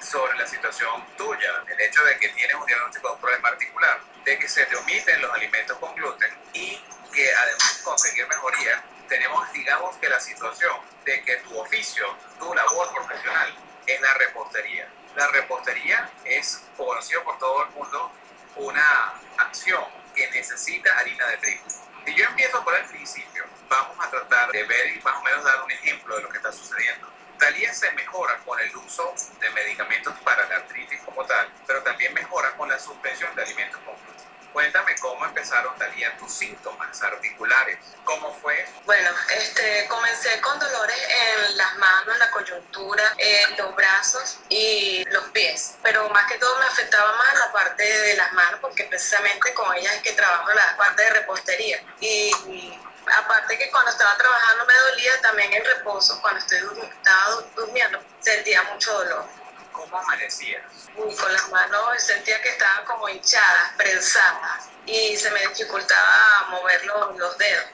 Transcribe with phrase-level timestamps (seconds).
[0.00, 4.00] sobre la situación tuya, el hecho de que tienes un diagnóstico de un problema particular,
[4.24, 6.82] de que se te omiten los alimentos con gluten y
[7.12, 10.72] que además de conseguir mejoría, tenemos, digamos, que la situación
[11.04, 12.06] de que tu oficio,
[12.38, 13.54] tu labor profesional
[13.86, 14.88] es la repostería.
[15.16, 18.12] La repostería es conocido por todo el mundo
[18.56, 21.64] una acción que necesita harina de trigo.
[22.04, 25.44] Si yo empiezo por el principio, vamos a tratar de ver y más o menos
[25.44, 27.08] dar un ejemplo de lo que está sucediendo.
[27.40, 32.12] Talía se mejora con el uso de medicamentos para la artritis como tal, pero también
[32.12, 34.20] mejora con la suspensión de alimentos complejos.
[34.52, 37.78] Cuéntame cómo empezaron, Talía, tus síntomas articulares.
[38.04, 44.40] ¿Cómo fue Bueno, este, comencé con dolores en las manos, la coyuntura, en los brazos
[44.48, 45.76] y los pies.
[45.82, 49.74] Pero más que todo me afectaba más la parte de las manos porque precisamente con
[49.76, 51.82] ellas es que trabajo la parte de repostería.
[52.00, 52.78] Y,
[53.18, 58.62] aparte que cuando estaba trabajando me dolía también en reposo, cuando estoy estaba durmiendo, sentía
[58.64, 59.24] mucho dolor.
[59.72, 60.62] ¿Cómo amanecías?
[60.94, 67.16] con las manos sentía que estaban como hinchadas, prensadas y se me dificultaba mover los,
[67.16, 67.64] los dedos.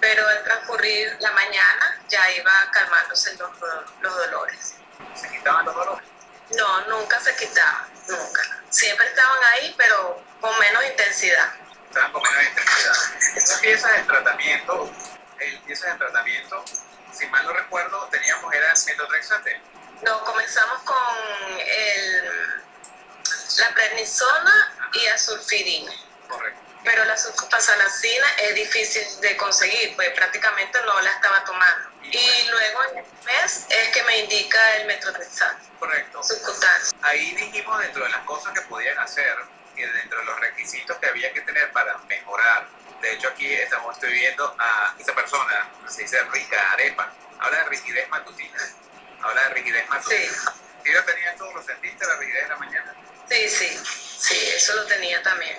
[0.00, 3.50] Pero al transcurrir la mañana ya iba calmándose los,
[4.00, 4.74] los dolores.
[5.14, 6.08] ¿Se quitaban los dolores?
[6.56, 8.42] No, nunca se quitaban, nunca.
[8.70, 11.54] Siempre estaban ahí, pero con menos intensidad.
[11.96, 12.92] Estaban con menos intensidad.
[13.46, 14.92] Tú empiezas el tratamiento,
[15.40, 16.64] empiezas el tratamiento,
[17.10, 19.62] si mal no recuerdo, teníamos, era metotrexate.
[20.02, 22.62] No, comenzamos con el
[23.58, 25.92] la prednisona y azulfidina.
[26.28, 26.60] Correcto.
[26.84, 31.88] Pero la sulfasalacina es difícil de conseguir, pues prácticamente no la estaba tomando.
[32.02, 35.64] Y luego en el mes es que me indica el metrotexato.
[35.78, 36.22] Correcto.
[36.22, 36.90] Subcutáneo.
[37.00, 39.34] Ahí dijimos dentro de las cosas que podían hacer,
[39.76, 42.66] que dentro de los requisitos que había que tener para mejorar.
[43.00, 47.64] De hecho, aquí estamos, estoy viendo a esta persona, se dice Rica Arepa, habla de
[47.68, 48.58] rigidez matutina.
[49.22, 50.32] Habla de rigidez matutina.
[50.32, 50.46] Sí.
[50.84, 51.44] ¿Sí lo tenías tú?
[51.52, 52.94] ¿Lo sentiste la rigidez de la mañana?
[53.28, 53.80] Sí, sí,
[54.20, 55.58] sí, eso lo tenía también.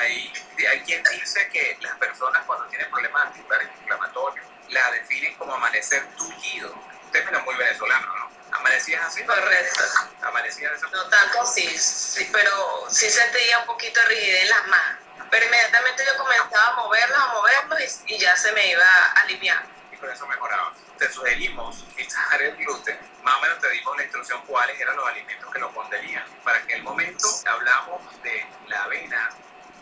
[0.00, 0.32] Hay,
[0.68, 6.04] hay quien dice que las personas cuando tienen problemas articulares inflamatorios la definen como amanecer
[6.16, 6.74] tullido.
[7.04, 8.30] Un término muy venezolano, ¿no?
[8.54, 9.22] ¿Amanecías así?
[9.24, 9.82] Correcto.
[10.22, 10.84] ¿Amanecías así?
[10.92, 14.98] No tanto sí, sí, pero sí sentía un poquito de rigidez en las manos.
[15.30, 19.68] Pero inmediatamente yo comenzaba a moverlos, a moverlos y, y ya se me iba aliviando.
[19.92, 20.72] Y con eso mejoraba.
[20.98, 25.08] Te sugerimos quitar el gluten más o menos te dimos la instrucción cuáles eran los
[25.08, 26.24] alimentos que lo contenían.
[26.44, 29.30] Para que el momento hablamos de la avena,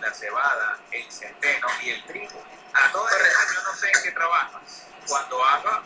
[0.03, 2.45] la cebada, el centeno y el trigo.
[2.75, 4.87] A todo esto yo no sé en qué trabajas.
[5.07, 5.83] Cuando hago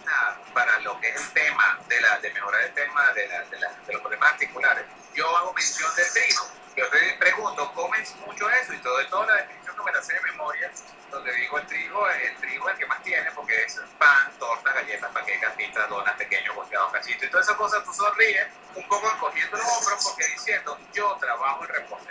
[0.52, 3.58] para lo que es el tema de, la, de mejorar el tema de, la, de,
[3.60, 4.84] la, los problemas articulares,
[5.14, 6.50] yo hago mención del trigo.
[6.76, 8.72] Yo te pregunto, ¿comes mucho eso?
[8.72, 10.70] Y todo, toda la definición que me la sé de memoria,
[11.10, 14.74] donde digo el trigo, el trigo es el que más tiene porque es pan, tortas,
[14.74, 19.10] galletas, paquetas, pizzas, donas, pequeños, volteados, cachitos y todas esas cosas, tú sonríes un poco
[19.10, 22.06] encogiendo los hombros porque diciendo, yo trabajo en reposo.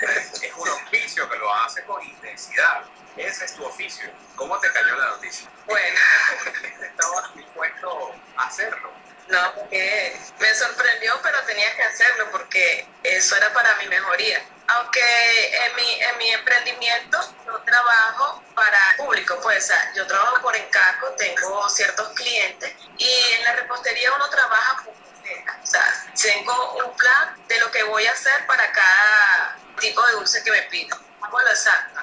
[0.00, 2.82] Es un oficio que lo hace con intensidad.
[3.16, 4.10] Ese es tu oficio.
[4.36, 5.48] ¿Cómo te cayó la noticia?
[5.66, 5.98] Bueno,
[6.82, 8.92] estabas dispuesto a hacerlo.
[9.28, 14.44] No, porque me sorprendió, pero tenía que hacerlo porque eso era para mi mejoría.
[14.68, 15.00] Aunque
[15.66, 21.68] en mi, en mi emprendimiento yo trabajo para público, pues yo trabajo por encargo, tengo
[21.68, 24.84] ciertos clientes y en la repostería uno trabaja
[25.62, 30.12] o sea, tengo un plan de lo que voy a hacer para cada tipo de
[30.12, 30.96] dulce que me pido.
[31.30, 32.00] Lo exacto.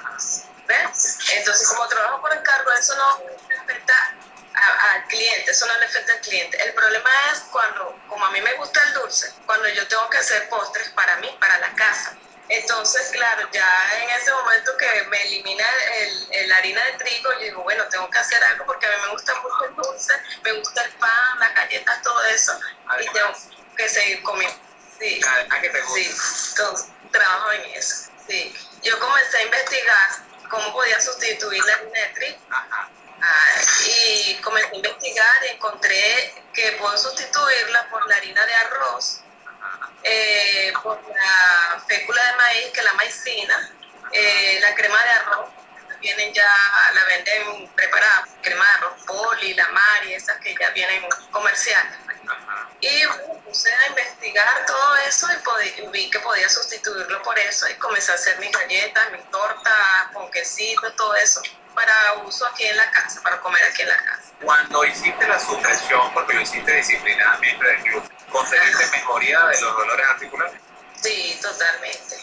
[0.66, 1.18] ¿Ves?
[1.32, 3.20] Entonces, como trabajo por encargo, eso no
[3.62, 4.14] afecta
[4.54, 6.62] al cliente, eso no le afecta al cliente.
[6.62, 10.18] El problema es cuando, como a mí me gusta el dulce, cuando yo tengo que
[10.18, 12.16] hacer postres para mí, para la casa.
[12.48, 15.64] Entonces, claro, ya en ese momento que me elimina
[16.30, 18.96] el, la harina de trigo, yo digo, bueno, tengo que hacer algo porque a mí
[19.02, 20.12] me gusta mucho el dulce,
[20.42, 22.52] me gusta el pan, las galletas, todo eso,
[23.00, 23.32] y tengo
[23.76, 24.56] que seguir comiendo.
[24.98, 25.20] Sí,
[25.50, 25.94] ¿A qué te gusta?
[25.94, 28.10] sí, entonces, trabajo en eso.
[28.28, 28.54] Sí.
[28.82, 30.08] Yo comencé a investigar
[30.48, 32.38] cómo podía sustituir la trigo.
[32.50, 32.88] Ajá
[33.26, 39.20] Ah, y comencé a investigar y encontré que puedo sustituirla por la harina de arroz,
[40.02, 43.72] eh, por la fécula de maíz, que es la maicina,
[44.12, 45.50] eh, la crema de arroz,
[46.00, 51.08] vienen ya, la venden preparada, crema de arroz poli, la mari, esas que ya vienen
[51.30, 51.96] comerciales.
[52.80, 53.06] Y
[53.44, 55.26] puse a investigar todo eso
[55.62, 60.08] y vi que podía sustituirlo por eso y comencé a hacer mis galletas, mis tortas,
[60.12, 61.40] con quesito, todo eso
[61.74, 64.32] para uso aquí en la casa, para comer aquí en la casa.
[64.42, 70.60] Cuando hiciste la supresión, porque lo hiciste disciplinadamente del ¿conseguiste mejoría de los dolores articulares?
[71.00, 72.16] Sí, totalmente.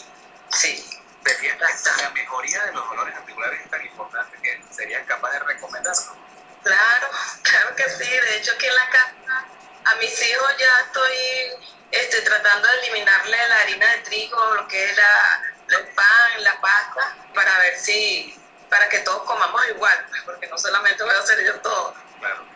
[0.54, 0.88] Sí.
[1.24, 5.40] ¿Te que la mejoría de los dolores articulares es tan importante que serías capaz de
[5.40, 6.16] recomendarlo?
[6.64, 7.08] Claro,
[7.44, 8.10] claro que sí.
[8.10, 9.46] De hecho, aquí en la casa
[9.86, 14.84] a mis hijos ya estoy este, tratando de eliminarle la harina de trigo, lo que
[14.84, 15.44] es la,
[15.78, 18.36] el pan, la pasta, para ver si,
[18.70, 21.96] para que todos comamos igual, pues, porque no solamente voy a hacer yo todo.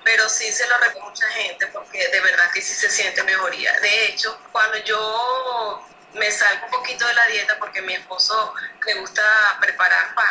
[0.03, 3.23] Pero sí se lo recomiendo a mucha gente porque de verdad que sí se siente
[3.23, 3.73] mejoría.
[3.79, 5.83] De hecho, cuando yo
[6.13, 8.53] me salgo un poquito de la dieta porque mi esposo
[8.85, 9.23] le gusta
[9.59, 10.24] preparar pan,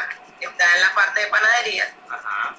[1.15, 1.95] de panadería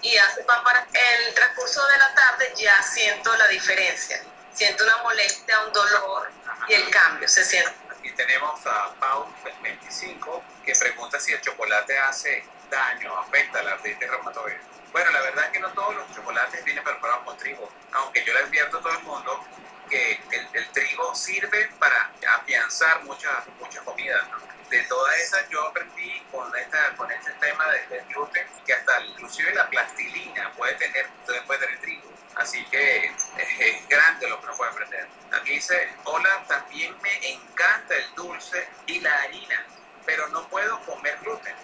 [0.02, 4.22] y hace pan para el transcurso de la tarde ya siento la diferencia.
[4.54, 6.32] Siento una molestia, un dolor
[6.68, 7.74] y el cambio se siente.
[7.92, 9.28] Aquí tenemos a Pau
[9.62, 14.60] 25 que pregunta si el chocolate hace daño, afecta la artritis reumatoide.
[14.92, 18.34] Bueno, la verdad es que no todos los chocolates vienen preparados con trigo, aunque yo
[18.34, 19.46] le advierto a todo el mundo
[19.90, 20.20] que
[20.54, 24.22] el, trigo sirve para afianzar muchas muchas comidas.
[24.70, 29.54] De todas esas yo aprendí con, esta, con este tema del gluten que hasta inclusive
[29.54, 31.08] la plastilina puede tener,
[31.46, 32.16] puede tener trigo.
[32.36, 35.08] Así que es, grande lo que uno puede aprender.
[35.32, 39.66] Aquí dice, hola, también me encanta el dulce y la harina,
[40.06, 41.56] pero no puedo comer gluten.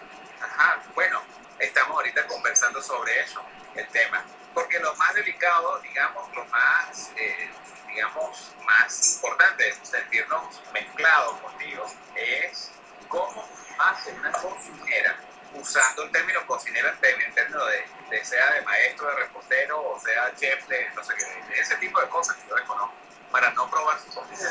[0.41, 1.21] Ajá, bueno,
[1.59, 3.43] estamos ahorita conversando sobre eso,
[3.75, 4.23] el tema.
[4.53, 7.49] Porque lo más delicado, digamos, lo más, eh,
[7.87, 12.71] digamos, más importante sentirnos mezclados contigo es
[13.11, 13.45] cómo
[13.77, 15.15] hace una cocinera,
[15.53, 17.63] usando el término cocinera en términos
[18.09, 21.99] de, sea de maestro, de reportero, o sea chef, de no sé qué, ese tipo
[21.99, 22.95] de cosas que yo desconozco,
[23.31, 24.49] para no probar su comida.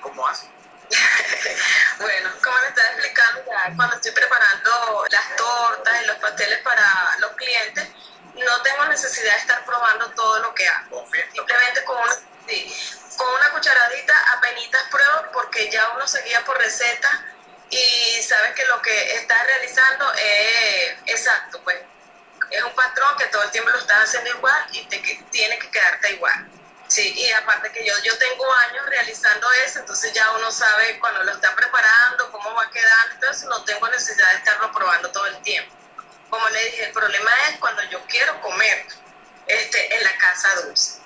[0.00, 0.48] ¿Cómo hace?
[1.98, 3.42] bueno, como le estaba explicando,
[3.76, 7.88] cuando estoy preparando las tortas y los pasteles para los clientes,
[8.34, 11.06] no tengo necesidad de estar probando todo lo que hago.
[11.32, 12.14] Simplemente con una,
[13.16, 17.33] con una cucharadita apenas pruebo porque ya uno se guía por receta
[17.70, 21.78] y sabes que lo que estás realizando es exacto, pues
[22.50, 24.98] es un patrón que todo el tiempo lo estás haciendo igual y te,
[25.30, 26.48] tiene que quedarte igual.
[26.86, 31.24] Sí, y aparte que yo, yo tengo años realizando eso, entonces ya uno sabe cuando
[31.24, 35.42] lo está preparando, cómo va quedando, entonces no tengo necesidad de estarlo probando todo el
[35.42, 35.74] tiempo.
[36.28, 38.86] Como le dije, el problema es cuando yo quiero comer
[39.46, 41.00] este, en la casa dulce.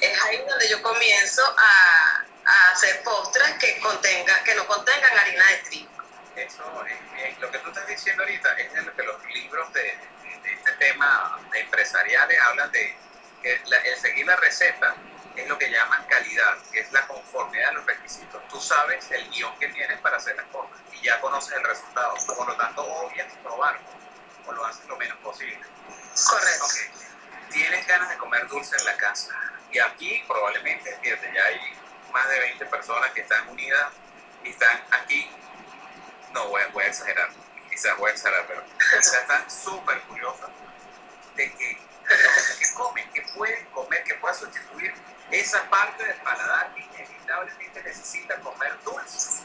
[0.00, 5.46] Es ahí donde yo comienzo a, a hacer postres que, contenga, que no contengan harina
[5.46, 5.90] de trigo.
[6.36, 7.38] Eso es.
[7.38, 10.72] Lo que tú estás diciendo ahorita es de lo que los libros de, de, este
[10.72, 12.96] tema empresariales hablan de
[13.42, 14.94] que el seguir la receta
[15.36, 18.40] es lo que llaman calidad, que es la conformidad de los requisitos.
[18.48, 22.14] Tú sabes el guion que tienes para hacer las cosas y ya conoces el resultado.
[22.26, 23.80] Por lo tanto, obvias probarlo
[24.46, 25.60] o lo haces lo menos posible.
[26.28, 26.66] Correcto.
[27.50, 29.34] Tienes ganas de comer dulce en la casa
[29.70, 31.78] y aquí probablemente, fíjate, ya hay
[32.12, 33.92] más de 20 personas que están unidas
[34.44, 35.30] y están aquí.
[36.32, 37.28] No voy, voy a exagerar,
[37.68, 38.64] quizás voy a exagerar, pero
[38.96, 40.50] están súper curiosas
[41.36, 41.92] de que
[42.58, 44.92] que comen, que pueden comer, que puedan sustituir
[45.30, 49.44] esa parte del paladar que inevitablemente necesita comer dulce.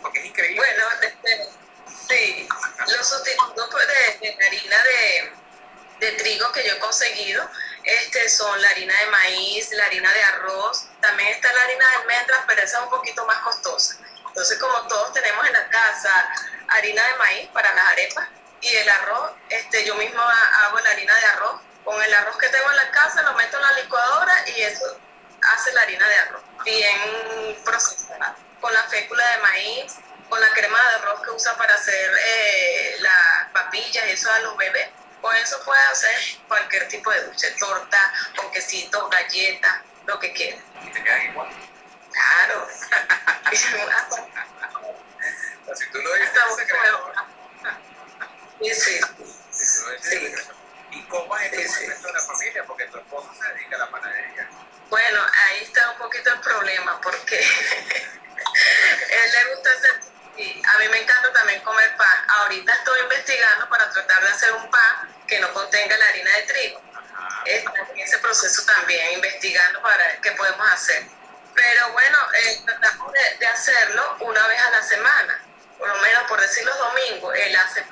[0.00, 0.56] Porque es increíble.
[0.56, 1.48] Bueno, este,
[2.08, 2.48] sí,
[2.78, 3.86] los sustitutos pues,
[4.20, 5.32] de, harina de,
[6.06, 7.48] de, trigo que yo he conseguido
[7.84, 11.96] este, son la harina de maíz, la harina de arroz, también está la harina de
[11.96, 13.96] almendras, pero esa es un poquito más costosa.
[14.26, 16.28] Entonces, como todos tenemos en la casa
[16.68, 18.28] harina de maíz para las arepas
[18.60, 22.48] y el arroz, este, yo mismo hago la harina de arroz con el arroz que
[22.48, 24.84] tengo en la casa, lo meto en la licuadora y eso
[25.42, 29.94] hace la harina de arroz, bien procesada, con la fécula de maíz,
[30.28, 34.38] con la crema de arroz que usa para hacer eh, las papillas y eso a
[34.40, 34.88] los bebés.
[35.22, 36.16] Con eso puede hacer
[36.48, 40.58] cualquier tipo de dulce, torta, con quesito, galleta, lo que quiera.
[40.84, 41.48] ¿Y te quedan igual?
[42.12, 42.68] Claro.
[45.74, 46.32] si tú lo dices,
[48.60, 49.00] sí,
[49.52, 49.94] sí.
[50.02, 50.34] sí.
[50.90, 52.64] ¿Y cómo es el resto de la familia?
[52.66, 54.48] Porque tu esposo se dedica a la panadería.
[54.90, 60.00] Bueno, ahí está un poquito el problema, porque él le gusta hacer,
[60.36, 62.24] y a mí me encanta también comer pan.
[62.28, 66.42] Ahorita estoy investigando para tratar de hacer un pan que no contenga la harina de
[66.42, 66.82] trigo.
[67.44, 71.04] En ese proceso también, investigando para qué podemos hacer.
[71.54, 75.40] Pero bueno, eh, tratamos de, de, hacerlo una vez a la semana,
[75.78, 77.34] por lo menos por decir los domingos.
[77.34, 77.84] Él hace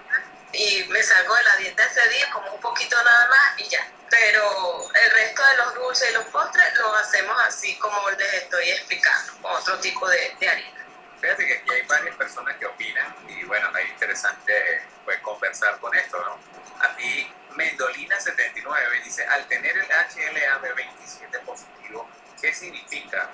[0.52, 3.86] y me salgo de la dieta ese día, como un poquito nada más y ya.
[4.08, 8.70] Pero el resto de los dulces y los postres los hacemos así como les estoy
[8.70, 10.79] explicando, con otro tipo de, harina.
[11.20, 15.94] Fíjate que aquí hay varias personas que opinan y bueno, es interesante pues, conversar con
[15.94, 16.38] esto, ¿no?
[16.84, 22.08] Aquí Mendolina79 dice, al tener el HLA-B27 positivo,
[22.40, 23.28] ¿qué significa?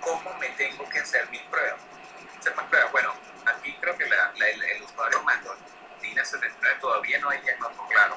[0.00, 1.80] ¿Cómo me tengo que hacer mis pruebas?
[2.38, 2.92] ¿Hacer más pruebas?
[2.92, 3.14] Bueno,
[3.46, 5.56] aquí creo que la, el, usuario Mandol
[6.22, 8.16] 79 todavía no hay diagnóstico claro.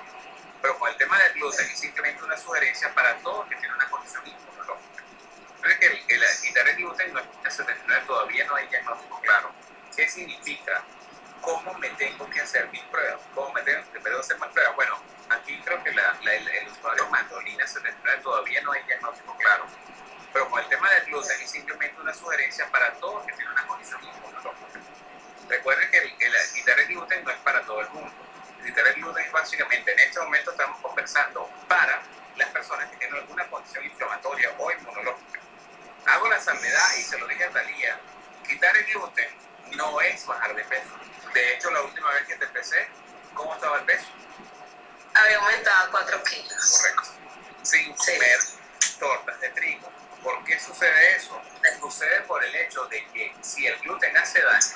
[0.62, 3.90] Pero con el tema del gluten es simplemente una sugerencia para todos que tienen una
[3.90, 4.97] condición inmunológica.
[5.80, 9.52] Que el, el, quitar el gluten no es todavía no hay diagnóstico claro.
[9.96, 10.84] ¿Qué significa?
[11.42, 13.22] ¿Cómo me tengo que hacer mis pruebas?
[13.34, 14.76] ¿Cómo me tengo, que hacer más pruebas?
[14.76, 19.38] Bueno, aquí creo que la, la, el, el, usuario mandolina 79 todavía no hay diagnóstico
[19.38, 19.66] claro.
[20.34, 23.68] Pero con el tema del gluten es simplemente una sugerencia para todos que tienen una
[23.68, 24.80] condición inmunológica.
[25.48, 28.12] Recuerden que el, el, quitar el gluten no es para todo el mundo.
[28.64, 32.02] Quitar el gluten es básicamente, en este momento estamos conversando para
[32.36, 35.37] las personas que tienen alguna condición inflamatoria o inmunológica.
[36.18, 38.00] Hago la salvedad y se lo dije a Talía,
[38.48, 39.30] quitar el gluten
[39.76, 40.90] no es bajar de peso.
[41.32, 42.88] De hecho, la última vez que te empecé,
[43.36, 44.08] ¿cómo estaba el peso?
[45.14, 46.82] Había aumentado 4 kilos.
[46.82, 47.04] Correcto.
[47.62, 48.40] Sin comer
[48.98, 49.92] tortas de trigo.
[50.24, 51.40] ¿Por qué sucede eso?
[51.80, 54.76] Sucede por el hecho de que si el gluten hace daño,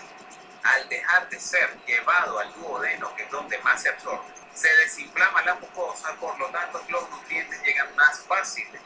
[0.61, 5.41] al dejar de ser llevado al duodeno, que es donde más se absorbe, se desinflama
[5.41, 8.79] la mucosa, por lo tanto los nutrientes llegan más fáciles.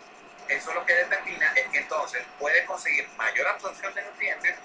[0.47, 4.55] Eso lo que determina es que entonces puede conseguir mayor absorción de nutrientes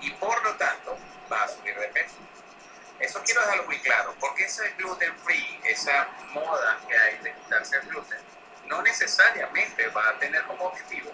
[0.00, 0.96] y por lo tanto
[1.30, 2.16] va a subir de peso.
[2.98, 7.76] Eso quiero dejarlo muy claro, porque ese gluten free, esa moda que hay de quitarse
[7.76, 8.18] el gluten,
[8.66, 11.10] no necesariamente va a tener como objetivo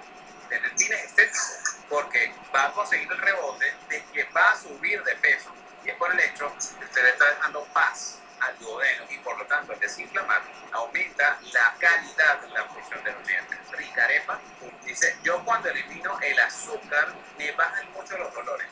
[0.49, 5.15] tener fines estéticos, porque va a conseguir el rebote de que va a subir de
[5.17, 5.51] peso.
[5.87, 9.39] Y es por el hecho que usted le está dejando paz al duodeno y por
[9.39, 13.59] lo tanto al desinflamar aumenta la calidad de la absorción de nutrientes.
[13.71, 14.41] Ricarepa
[14.85, 18.67] dice, yo cuando elimino el azúcar me bajan mucho los dolores.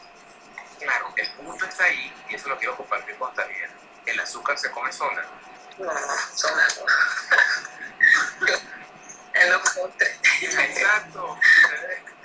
[0.81, 3.69] Claro, el punto está ahí y eso lo quiero compartir con Talía.
[4.07, 5.25] El azúcar se come sola.
[5.79, 5.93] No,
[6.35, 6.67] sola
[9.35, 10.19] en los postres.
[10.43, 11.39] Exacto.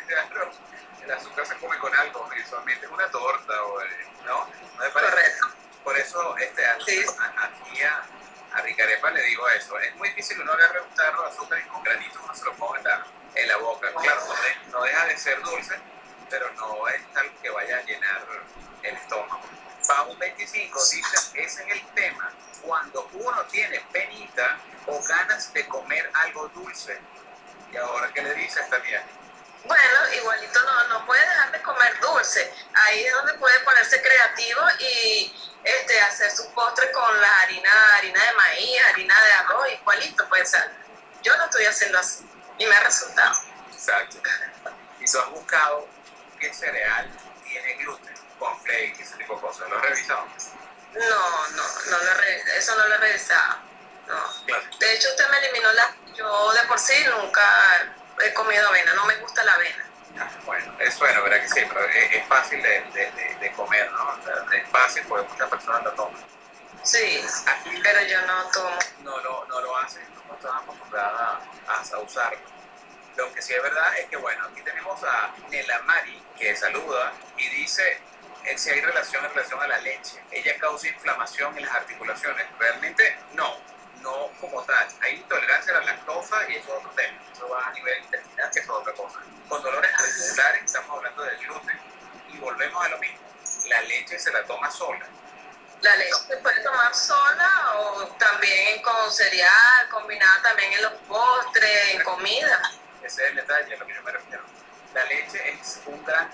[0.09, 0.51] Claro.
[1.09, 3.87] El azúcar se come con algo, visualmente es una torta, o, eh,
[4.25, 4.45] ¿no?
[4.45, 5.11] ¿No me parece?
[5.11, 5.47] Correcto.
[5.83, 7.03] Por eso este, aquí
[7.81, 8.05] a,
[8.55, 9.79] a Ricarepa le digo eso.
[9.79, 12.73] Es muy difícil uno agarre un tarro de azúcar y con granitos uno se lo
[12.73, 12.99] meter
[13.33, 13.91] en la boca.
[13.99, 15.79] Claro, no, no deja de ser dulce,
[16.29, 18.27] pero no es algo que vaya a llenar
[18.83, 19.41] el estómago.
[19.87, 22.31] Bajo 25 dice, ese es el tema.
[22.61, 26.99] Cuando uno tiene penita o ganas de comer algo dulce,
[27.71, 29.01] y ahora qué le dices también.
[29.65, 32.53] Bueno, igualito no, no puede dejar de comer dulce.
[32.73, 38.23] Ahí es donde puede ponerse creativo y este, hacer su postre con la harina, harina
[38.23, 40.27] de maíz, harina de arroz, igualito.
[40.29, 40.55] Pues,
[41.21, 42.25] yo lo estoy haciendo así
[42.57, 43.35] y me ha resultado.
[43.73, 44.17] Exacto.
[44.99, 45.87] ¿Y tú has buscado
[46.39, 47.09] qué cereal
[47.43, 49.69] tiene gluten, con flakes, ese tipo de cosas?
[49.69, 50.27] ¿Lo has revisado?
[50.93, 53.59] No, no, no lo re, eso no lo he revisado.
[54.07, 54.55] No.
[54.79, 55.95] De hecho, usted me eliminó la...
[56.15, 59.85] Yo de por sí nunca he comido avena, no me gusta la avena.
[60.45, 61.61] Bueno, es bueno, ¿verdad que sí?
[61.67, 64.17] Pero es, fácil de, de, de, comer, ¿no?
[64.51, 66.21] es fácil porque muchas personas lo toman.
[66.83, 67.23] Sí,
[67.83, 68.79] pero yo no tomo.
[69.03, 72.39] No, no, no lo hacen, no estamos acostumbradas a, a usarlo.
[73.15, 77.47] Lo que sí es verdad es que, bueno, aquí tenemos a Nelamari, que saluda y
[77.49, 78.01] dice
[78.57, 80.21] si hay relación en relación a la leche.
[80.31, 82.45] Ella causa inflamación en las articulaciones.
[82.57, 83.57] Realmente no,
[84.01, 84.87] no como tal.
[85.01, 87.17] Hay intolerancia a la lactosa y eso es otro tema.
[87.33, 89.19] Eso va a nivel intestinal, que es otra cosa.
[89.47, 91.79] Con dolores articulares estamos hablando del gluten.
[92.29, 93.19] Y volvemos a lo mismo.
[93.67, 95.05] La leche se la toma sola.
[95.81, 101.95] La leche se puede tomar sola o también con cereal, combinada también en los postres,
[101.95, 102.71] en comida.
[103.01, 104.43] Ese es el detalle a lo que yo me refiero.
[104.93, 106.29] La leche es un gran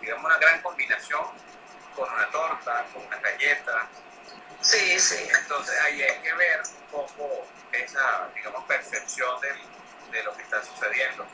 [0.00, 1.26] digamos una gran combinación
[1.94, 3.88] con una torta, con una galleta,
[4.66, 5.28] Sí, sí.
[5.40, 9.54] Entonces ahí hay que ver un poco esa, digamos, percepción de,
[10.10, 11.26] de lo que está sucediendo.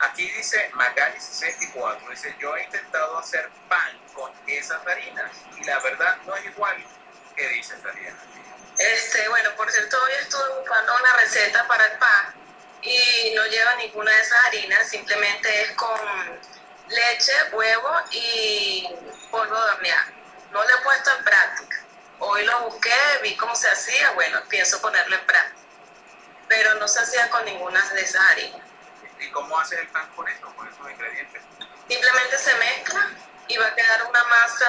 [0.00, 5.78] Aquí dice Magali 64, dice, yo he intentado hacer pan con esas harinas y la
[5.80, 6.76] verdad no es igual.
[7.34, 8.18] ¿Qué dice Tariana?
[8.78, 12.34] Este, bueno, por cierto, hoy estuve buscando una receta para el pan
[12.82, 16.00] y no lleva ninguna de esas harinas, simplemente es con
[16.88, 18.88] leche, huevo y
[19.30, 20.06] polvo de hornear.
[20.50, 21.85] No lo he puesto en práctica.
[22.18, 25.56] Hoy lo busqué, vi cómo se hacía, bueno, pienso ponerlo en práctica.
[26.48, 28.60] Pero no se hacía con ninguna de esas harinas.
[29.20, 31.42] ¿Y cómo haces el pan con esto, con esos ingredientes?
[31.88, 33.10] Simplemente se mezcla
[33.48, 34.68] y va a quedar una masa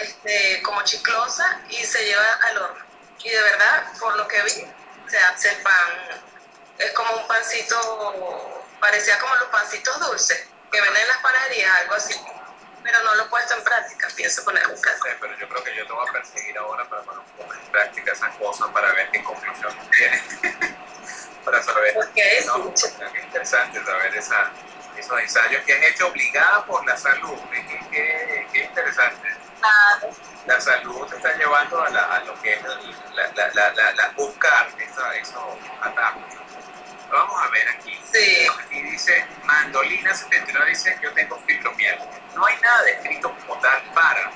[0.00, 2.84] este, como chiclosa y se lleva al horno.
[3.18, 4.66] Y de verdad, por lo que vi,
[5.08, 6.22] se hace el pan,
[6.78, 11.94] es como un pancito, parecía como los pancitos dulces que venden en las panaderías, algo
[11.94, 12.14] así
[12.86, 14.98] pero no lo he puesto en práctica, pienso poner un caso.
[15.02, 17.24] Sí, pero yo creo que yo te voy a perseguir ahora para poner
[17.64, 20.22] en práctica esas cosas para ver qué conclusión tienes.
[21.44, 21.96] para saber.
[21.98, 22.72] Okay, ¿no?
[23.12, 24.52] Qué interesante saber esa,
[24.96, 27.36] esos ensayos que han hecho obligada por la salud.
[27.50, 29.36] Qué, qué, qué interesante.
[29.62, 29.98] Ah,
[30.46, 34.68] la salud te está llevando a, a lo que es la, la, la, la buscar
[34.78, 36.22] eso, eso atajos.
[37.10, 37.98] Vamos a ver aquí.
[38.12, 38.46] Sí.
[38.64, 42.06] Aquí dice, Mandolina 79 dice, yo tengo fibromialgia.
[42.34, 44.30] No hay nada descrito como tal para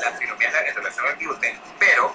[0.00, 2.14] la fibromialgia en relación al gluten, pero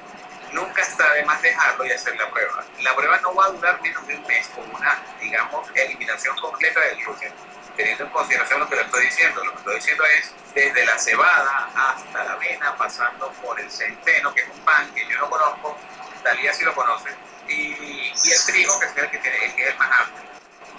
[0.52, 2.64] nunca está de más dejarlo y hacer la prueba.
[2.82, 6.80] La prueba no va a durar menos de un mes con una, digamos, eliminación completa
[6.82, 7.34] del gluten.
[7.76, 10.98] Teniendo en consideración lo que le estoy diciendo, lo que estoy diciendo es desde la
[10.98, 15.30] cebada hasta la avena, pasando por el centeno, que es un pan que yo no
[15.30, 15.78] conozco,
[16.24, 17.10] Talía sí lo conoce,
[17.48, 20.30] y, y el trigo, que es el que tiene que es el más amplio.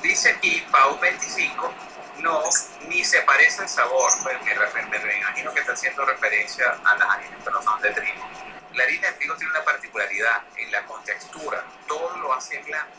[0.03, 1.75] Dice aquí, Pau 25,
[2.19, 2.43] no,
[2.89, 6.97] ni se parece el sabor, pues me, me, me imagino que está haciendo referencia a
[6.97, 8.31] las harinas que no son de trigo.
[8.75, 12.93] La harina de trigo tiene una particularidad en la contextura, todo lo hace blanco.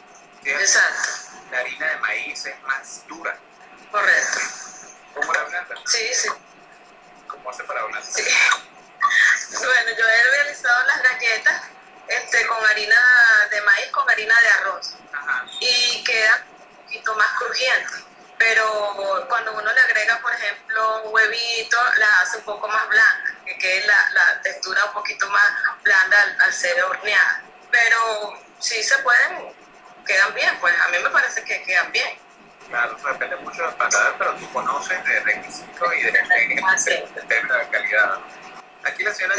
[0.44, 1.10] Exacto.
[1.52, 3.38] La harina de maíz es más dura.
[3.92, 4.40] Correcto.
[5.14, 5.76] ¿Cómo la blanda?
[5.86, 6.30] Sí, sí.
[7.28, 8.08] ¿Cómo hace para blanda?
[8.10, 8.24] Sí.
[9.50, 11.62] Bueno, yo he realizado las galletas
[12.08, 12.96] este, con harina
[13.58, 14.94] de maíz, con harina de arroz.
[15.14, 15.46] Ajá.
[15.60, 17.94] Y queda un poquito más crujiente.
[18.38, 23.34] Pero cuando uno le agrega, por ejemplo, un huevito, la hace un poco más blanca,
[23.44, 27.42] que quede la, la textura un poquito más blanda al, al ser horneada.
[27.72, 29.56] Pero sí se pueden,
[30.06, 32.20] quedan bien, pues a mí me parece que quedan bien.
[32.70, 37.22] Claro, depende mucho del paladar, pero tú conoces de requisitos y de, de, de, de
[37.28, 38.20] términos de calidad.
[38.84, 39.36] Aquí la señora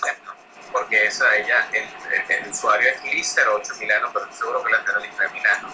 [0.00, 0.36] Claro.
[0.72, 4.78] Porque esa ella, el, el, el usuario es Lister 8 Milano, pero seguro que la
[4.78, 5.68] señora Lister Milano.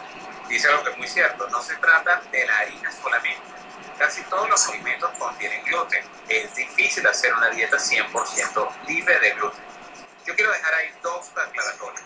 [0.49, 3.43] Dice algo que es muy cierto, no se trata de la harina solamente.
[3.99, 6.05] Casi todos los alimentos contienen gluten.
[6.29, 9.65] Es difícil hacer una dieta 100% libre de gluten.
[10.25, 12.03] Yo quiero dejar ahí dos aclaratorios.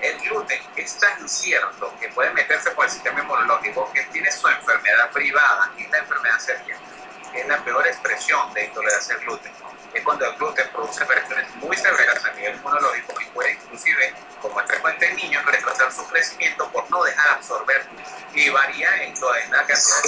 [0.00, 4.46] El gluten es tan incierto que puede meterse por el sistema inmunológico que tiene su
[4.48, 6.80] enfermedad privada, que es la enfermedad celíaca,
[7.32, 9.52] que es la peor expresión de intolerancia al gluten.
[9.94, 14.60] Es cuando el gluten produce reacciones muy severas a nivel inmunológico y puede inclusive, como
[14.60, 17.86] es frecuente en niños, retrasar su crecimiento por no dejar absorber
[18.34, 20.02] y varía en toda la cantidad.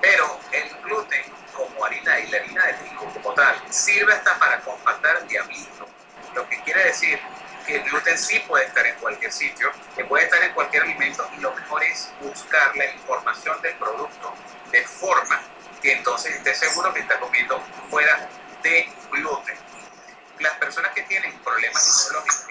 [0.00, 4.60] Pero el gluten, como harina y la harina de trigo como tal, sirve hasta para
[4.60, 5.88] compactar diablito.
[6.34, 7.18] Lo que quiere decir
[7.66, 11.28] que el gluten sí puede estar en cualquier sitio, que puede estar en cualquier alimento
[11.36, 14.34] y lo mejor es buscar la información del producto
[14.70, 15.40] de forma
[15.80, 18.28] que entonces esté seguro que está comiendo fuera
[18.62, 19.56] de gluten.
[20.38, 21.32] Las personas que tienen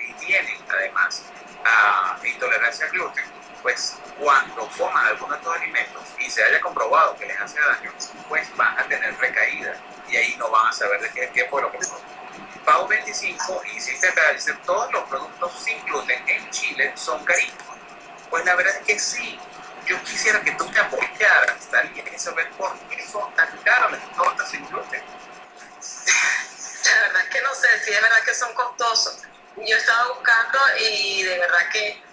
[0.07, 1.23] y tienen además
[1.65, 3.25] ah, intolerancia al gluten,
[3.61, 7.91] pues cuando coman alguno de estos alimentos y se haya comprobado que les hace daño,
[8.29, 9.75] pues van a tener recaída
[10.07, 11.71] y ahí no van a saber de qué, qué lo.
[12.65, 17.77] Pau 25 insiste acá, dice, todos los productos sin gluten en Chile son carísimos.
[18.29, 19.39] Pues la verdad es que sí.
[19.87, 24.15] Yo quisiera que tú me apoyaras, alguien que saber por qué son tan caras las
[24.15, 25.03] tortas sin gluten.
[26.85, 29.23] La verdad es que no sé, sí es verdad que son costosos.
[29.57, 32.03] Yo estaba buscando y de verdad que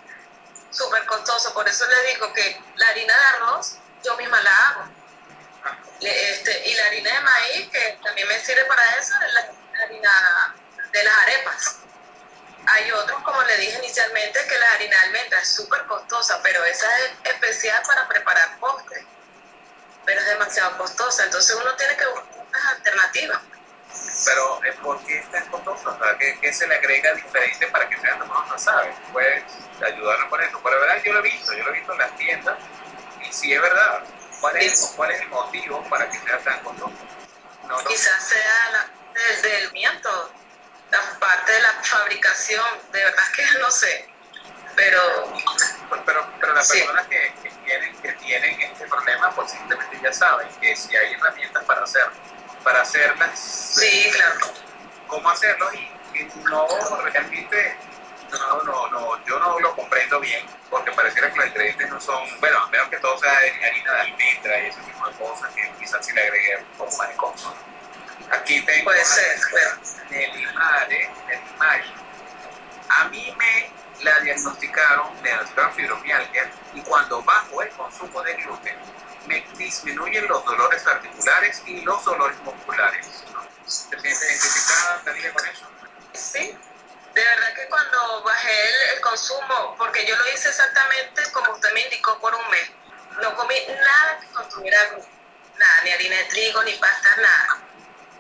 [0.70, 1.53] súper costoso.
[1.55, 4.88] Por eso le digo que la harina de arroz yo misma la hago.
[6.01, 10.55] Este, y la harina de maíz, que también me sirve para eso, es la harina
[10.92, 11.77] de las arepas.
[12.66, 16.64] Hay otros, como le dije inicialmente, que la harina de almendra es súper costosa, pero
[16.64, 19.05] esa es especial para preparar postres.
[20.05, 23.40] Pero es demasiado costosa, entonces uno tiene que buscar unas alternativas.
[24.24, 25.90] Pero ¿por qué es tan costoso?
[25.90, 28.92] O sea, ¿qué, qué se le agrega diferente para que sea más no sabe?
[29.12, 29.42] Puedes
[29.85, 30.61] ayudarnos con eso.
[30.62, 32.57] Pero la verdad yo lo he visto, yo lo he visto en las tiendas
[33.29, 34.03] y sí es verdad.
[34.40, 36.92] ¿Cuál es, cuál es el motivo para que sea tan costoso?
[37.66, 37.88] No, no.
[37.88, 40.33] Quizás sea la, desde el miento,
[40.90, 44.09] la parte de la fabricación, de verdad que no sé.
[44.77, 45.01] Pero
[45.88, 46.79] Pues, pero, pero las Sí.
[46.79, 51.14] personas que, que tienen, que tienen este problema, pues simplemente ya saben que si hay
[51.14, 52.12] herramientas para hacerlo,
[52.62, 54.52] para hacerlas, sí, claro.
[55.06, 56.66] cómo hacerlo y, y no
[57.04, 57.76] realmente,
[58.30, 62.22] no, no, no, yo no lo comprendo bien, porque pareciera que los ingredientes no son,
[62.40, 65.54] bueno, a menos que todo sea de harina de almendra y ese tipo de cosas
[65.54, 67.52] que quizás si le agregué un poco más de cosas.
[68.30, 69.80] Aquí tengo Puede ser, claro.
[70.10, 71.94] Nelly Mare, Nelly Mari.
[72.90, 73.70] A mí me
[74.04, 78.76] la diagnosticaron, me diagnosticaron fibromialgia y cuando bajo el consumo de gluten
[79.56, 83.06] disminuyen los dolores articulares y los dolores musculares.
[83.64, 85.70] ¿Te sientes identificada, Daniela, con eso?
[86.14, 86.58] Sí,
[87.14, 91.72] de verdad que cuando bajé el, el consumo, porque yo lo hice exactamente como usted
[91.72, 92.70] me indicó por un mes,
[93.20, 94.78] no comí nada que contuviera
[95.58, 97.58] nada, ni harina de trigo, ni pasta, nada.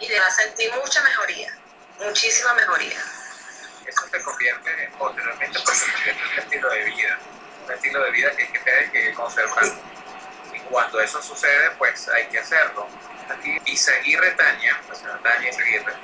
[0.00, 1.52] Y de verdad sentí mucha mejoría,
[2.00, 2.98] muchísima mejoría.
[3.86, 7.18] Eso se convierte posteriormente pues, en un estilo de vida,
[7.64, 9.64] un estilo de vida que hay que tener que conservar.
[10.70, 12.86] Cuando eso sucede, pues hay que hacerlo.
[13.30, 15.94] Aquí Isaguirre Tania, la señora Tania Isaguirre,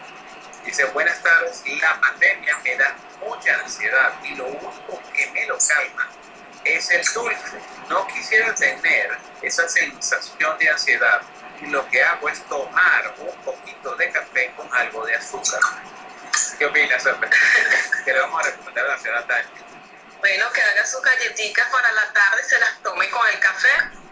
[0.64, 5.58] Dice, buenas tardes, la pandemia me da mucha ansiedad y lo único que me lo
[5.58, 6.08] calma
[6.64, 7.58] es el dulce.
[7.90, 11.20] No quisiera tener esa sensación de ansiedad
[11.60, 15.60] y lo que hago es tomar un poquito de café con algo de azúcar.
[16.58, 17.04] ¿Qué opinas,
[18.04, 19.50] ¿Qué le vamos a recomendar a la señora Tania?
[20.18, 24.03] Bueno, que haga sus galletitas para la tarde y se las tome con el café.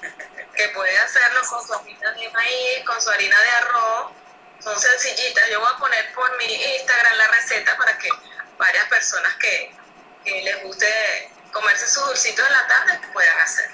[0.00, 4.12] Que puede hacerlo con su harina de maíz, con su harina de arroz.
[4.60, 5.48] Son sencillitas.
[5.50, 8.08] Yo voy a poner por mi Instagram la receta para que
[8.58, 9.72] varias personas que,
[10.24, 13.70] que les guste comerse sus dulcitos en la tarde puedan hacer.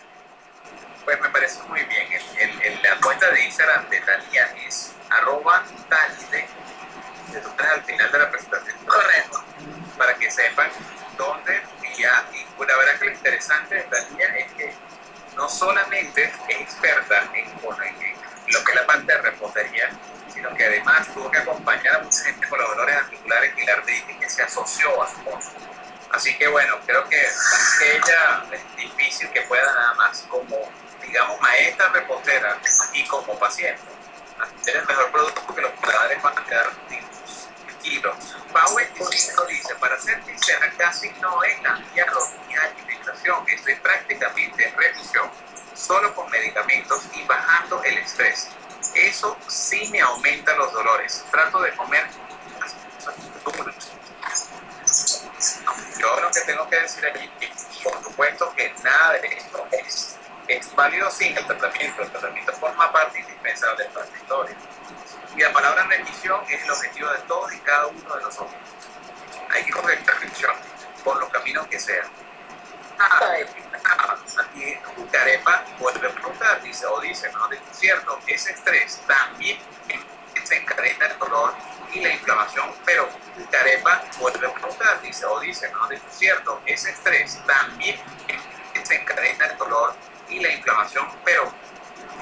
[1.05, 2.13] Pues me parece muy bien.
[2.39, 6.49] El, el, la cuenta de Instagram de Tania es arroba talide,
[7.59, 8.87] al final de la presentación.
[8.87, 9.45] Correcto.
[9.99, 10.71] Para que sepan
[11.17, 12.03] dónde y.
[12.03, 14.75] Y la verdad que lo interesante de Tania es que
[15.37, 17.53] no solamente es experta en,
[18.47, 19.91] lo que es la parte de repostería,
[20.33, 23.73] sino que además tuvo que acompañar a mucha gente con los dolores articulares y la
[23.73, 25.75] artritis que se asoció a su consumo.
[26.11, 30.71] Así que bueno, creo que ella es difícil que pueda nada más como,
[31.03, 32.59] digamos, maestra repostera
[32.93, 33.83] y como paciente
[34.41, 36.71] hacer el mejor producto que los padres van a quedar
[37.85, 38.17] kilos.
[38.53, 38.77] Pau
[39.49, 45.31] dice, para ser sincera, casi no he cambiado mi alimentación, estoy prácticamente en revisión,
[45.75, 48.49] solo con medicamentos y bajando el estrés.
[48.95, 51.25] Eso sí me aumenta los dolores.
[51.31, 52.09] Trato de comer
[55.99, 57.31] yo lo que tengo que decir aquí,
[57.83, 60.17] por supuesto que nada de esto es,
[60.49, 62.03] es válido sin el tratamiento.
[62.03, 64.57] El tratamiento forma parte indispensable de la.
[65.37, 68.55] Y la palabra remisión es el objetivo de todos y cada uno de nosotros.
[69.51, 70.53] Hay que correr reflexión
[71.03, 72.07] por los caminos que sean.
[74.39, 74.79] Aquí
[75.11, 79.59] Carepa vuelve a preguntar, dice, o dice, no, es cierto, ese estrés también
[80.35, 81.55] desencadena el dolor
[81.93, 83.09] y la inflamación, pero
[83.51, 88.01] Carepa vuelve a preguntar, dice, o dice, no, es cierto, ese estrés también
[88.75, 89.95] desencadena el dolor
[90.29, 91.53] y la inflamación, pero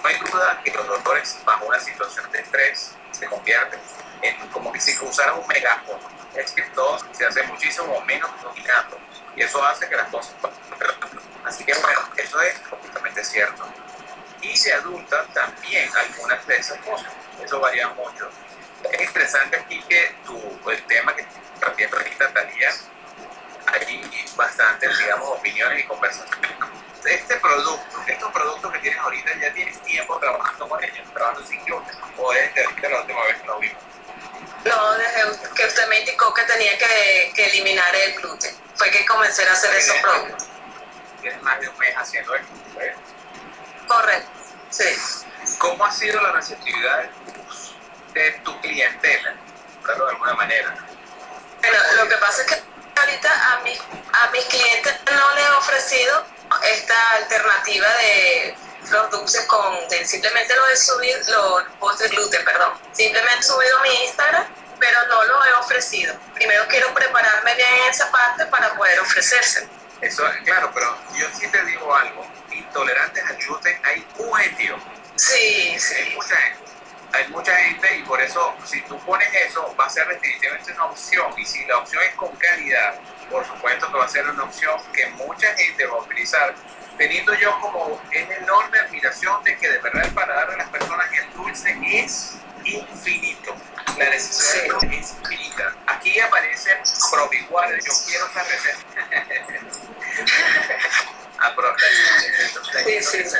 [0.02, 3.80] no hay duda que los dolores bajo una situación de estrés se convierten
[4.22, 6.00] en como que si usaran un megáfono.
[6.34, 8.98] Es que todo se hace muchísimo menos dominando
[9.36, 10.34] y eso hace que las cosas
[11.44, 13.64] Así que bueno, eso es completamente cierto.
[14.40, 17.12] Y de adulta también algunas de esas cosas.
[17.44, 18.28] Eso varía mucho.
[18.90, 21.24] Es interesante aquí que tu, el tema que
[21.60, 21.90] también
[22.34, 22.70] Talía,
[23.66, 26.50] hay bastantes, digamos, opiniones y conversaciones.
[27.04, 31.64] Este producto, estos productos que tienes ahorita, ya tienes tiempo trabajando con ellos, trabajando sin
[31.64, 33.82] gluten, o desde ahorita la última vez que lo vimos.
[34.64, 39.04] No, desde que usted me indicó que tenía que, que eliminar el gluten, fue que
[39.04, 40.46] comencé a hacer esos productos.
[41.20, 42.94] Tienes más de un mes haciendo esto, ¿ves?
[43.88, 44.30] Correcto,
[44.70, 44.84] sí.
[45.58, 47.10] ¿Cómo ha sido la receptividad
[48.14, 49.34] de tu clientela,
[49.84, 50.76] de alguna manera?
[51.60, 52.62] Bueno, lo que pasa es que
[53.00, 56.31] ahorita a, mis, a mis clientes no les he ofrecido
[56.70, 58.56] esta alternativa de
[58.90, 62.72] los dulces con simplemente lo he subido, los postres gluten, perdón.
[62.92, 64.46] Simplemente he subido a mi Instagram,
[64.78, 66.14] pero no lo he ofrecido.
[66.34, 69.68] Primero quiero prepararme bien esa parte para poder ofrecerse.
[70.00, 72.26] Eso, claro, pero yo sí te digo algo.
[72.50, 74.76] Intolerantes al gluten hay un gentío.
[75.14, 75.94] Sí, sí.
[75.94, 76.58] Hay mucha gente.
[77.12, 80.86] Hay mucha gente y por eso, si tú pones eso, va a ser definitivamente una
[80.86, 81.32] opción.
[81.38, 82.94] Y si la opción es con calidad,
[83.32, 86.54] por supuesto que va a ser una opción que mucha gente va a utilizar
[86.98, 91.10] teniendo yo como una enorme admiración de que de verdad el paladar de las personas
[91.12, 93.56] el dulce es infinito.
[93.98, 95.74] La necesidad es infinita.
[95.86, 96.78] Aquí aparecen
[97.10, 97.84] proviguales.
[97.84, 98.60] Yo quiero saber.
[103.02, 103.38] sí, sí.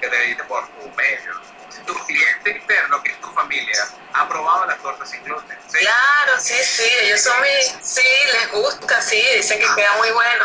[0.00, 1.40] que te diste por tu medio.
[1.86, 5.58] Tu cliente interno, que es tu familia, ha probado las tortas sin gluten.
[5.70, 6.88] Claro, sí, sí.
[7.02, 7.74] Ellos son mis.
[7.82, 9.22] Sí, les gusta, sí.
[9.36, 10.44] Dicen que queda muy bueno.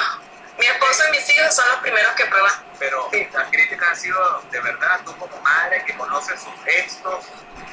[0.57, 2.51] Mi esposo y mis hijos son los primeros que prueban.
[2.77, 7.25] Pero las críticas han sido de verdad, tú como madre que conoces sus gestos.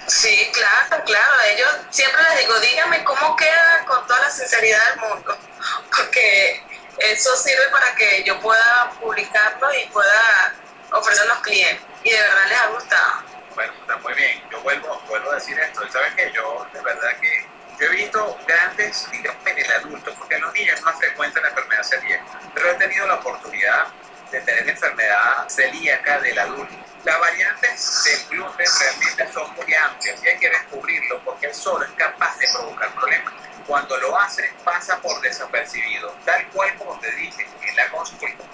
[0.06, 1.40] Sí, claro, claro.
[1.46, 5.36] Ellos siempre les digo, dígame cómo queda con toda la sinceridad del mundo.
[5.96, 6.62] Porque
[6.98, 10.54] eso sirve para que yo pueda publicarlo y pueda
[10.92, 11.84] ofrecer a los clientes.
[12.04, 13.35] Y de verdad les ha gustado.
[13.56, 14.42] Bueno, está muy bien.
[14.50, 15.80] Yo vuelvo, vuelvo a decir esto.
[15.90, 17.46] ¿Sabes que Yo, de verdad que
[17.80, 21.40] yo he visto grandes, digamos, en el adulto, porque en los niños es más frecuente
[21.40, 23.86] la enfermedad celíaca, pero he tenido la oportunidad
[24.30, 26.74] de tener enfermedad celíaca del adulto.
[27.04, 31.84] Las variantes del gluten realmente son muy amplias y hay que descubrirlo porque él solo
[31.84, 33.32] es capaz de provocar problemas.
[33.66, 38.44] Cuando lo hace, pasa por desapercibido, tal cual como te dije en la consulta.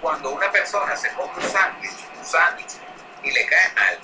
[0.00, 2.74] Cuando una persona se come un sándwich, un sándwich
[3.24, 3.98] y le cae mal,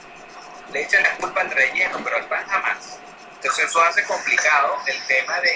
[0.73, 2.99] le echan la culpa al relleno, pero al pan jamás
[3.35, 5.53] Entonces eso hace complicado el tema de,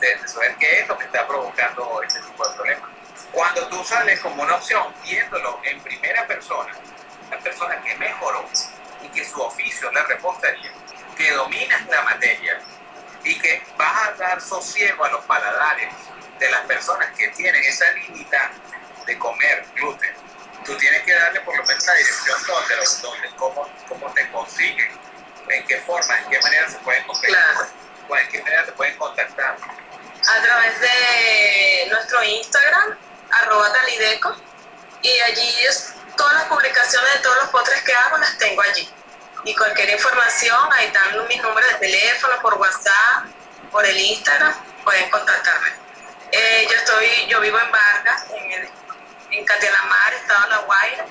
[0.00, 2.90] de, saber qué es lo que está provocando ese tipo de problemas.
[3.32, 6.72] Cuando tú sales como una opción, viéndolo en primera persona,
[7.30, 8.48] la persona que mejoró
[9.02, 10.72] y que su oficio es la repostería,
[11.16, 12.60] que dominas la materia
[13.22, 15.92] y que vas a dar sosiego a los paladares
[16.38, 18.50] de las personas que tienen esa limita
[19.06, 20.14] de comer gluten,
[20.68, 25.00] tú tienes que darle por lo menos la dirección donde, donde cómo, cómo te consiguen,
[25.48, 27.68] en qué forma, en qué manera se pueden contactar,
[28.10, 29.56] en qué manera te pueden contactar.
[30.28, 32.98] A través de nuestro Instagram,
[33.30, 34.36] arroba talideco,
[35.00, 38.92] y allí es, todas las publicaciones de todos los postres que hago las tengo allí.
[39.44, 43.24] Y cualquier información, ahí están mis números de teléfono, por WhatsApp,
[43.70, 44.52] por el Instagram,
[44.84, 45.68] pueden contactarme.
[46.30, 48.68] Eh, yo estoy, yo vivo en Vargas, en, el,
[49.30, 51.06] en Catelamar, Estado de La Guaira.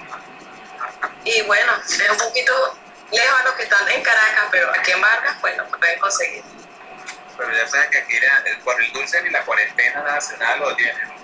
[1.23, 2.77] Y bueno, es un poquito
[3.11, 6.43] lejos a los que están en Caracas, pero aquí en Vargas, pues lo pueden conseguir.
[7.37, 8.19] Pero ya sabes que aquí
[8.63, 11.17] por el dulce ni la cuarentena nada, nada lo tienen.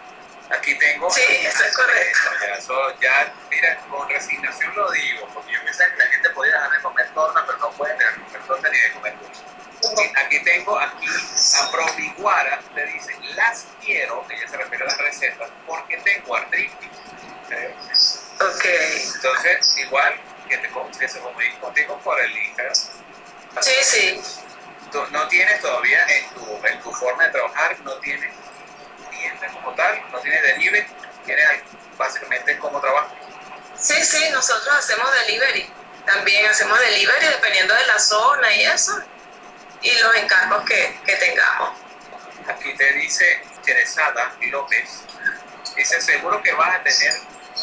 [0.49, 1.09] Aquí tengo.
[1.09, 2.99] Sí, eso es correcto.
[2.99, 6.81] Ya, mira, con resignación lo digo, porque yo pensaba que la gente podía dejar de
[6.81, 9.41] comer torta, pero no puede dejar de comer torta ni de comer dulce.
[10.15, 11.07] Aquí tengo, aquí
[11.59, 16.89] a Proviguara le dicen, las quiero, ella se refiere a las recetas, porque tengo artritis.
[18.39, 18.65] Ok.
[19.15, 20.69] Entonces, igual que, te,
[20.99, 22.75] que se comunique contigo por el Instagram.
[23.61, 24.21] Sí, sí.
[24.91, 28.33] Tú no tienes todavía en tu, en tu forma de trabajar, no tienes
[29.09, 30.87] clientes como tal, no tienes delivery,
[31.25, 31.47] tienes
[31.97, 33.15] básicamente como trabajo.
[33.77, 35.69] Sí, sí, nosotros hacemos delivery.
[36.05, 39.03] También hacemos delivery dependiendo de la zona y eso
[39.83, 41.71] y los encargos que, que tengamos.
[42.47, 45.03] Aquí te dice Teresada López,
[45.75, 47.13] dice seguro que vas a tener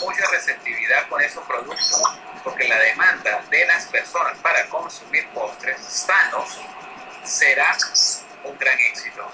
[0.00, 2.02] mucha receptividad con esos productos
[2.44, 6.58] porque la demanda de las personas para consumir postres sanos
[7.24, 7.76] será
[8.44, 9.30] un gran éxito.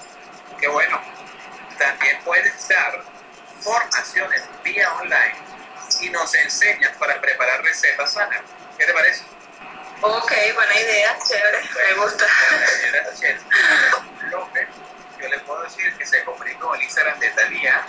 [0.59, 0.99] Qué bueno.
[1.77, 3.03] También puedes dar
[3.61, 5.35] formaciones vía online
[6.01, 8.41] y nos enseñas para preparar recetas sanas.
[8.77, 9.36] ¿Qué te parece?
[9.99, 12.25] Ok, buena idea, chévere, me gusta.
[14.29, 14.67] López,
[15.19, 17.83] yo le puedo decir que se comunicó el Instagram de Talía,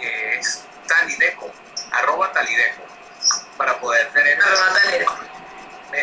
[0.00, 1.52] que es talideco,
[1.90, 2.82] arroba talideco,
[3.58, 4.38] para poder tener...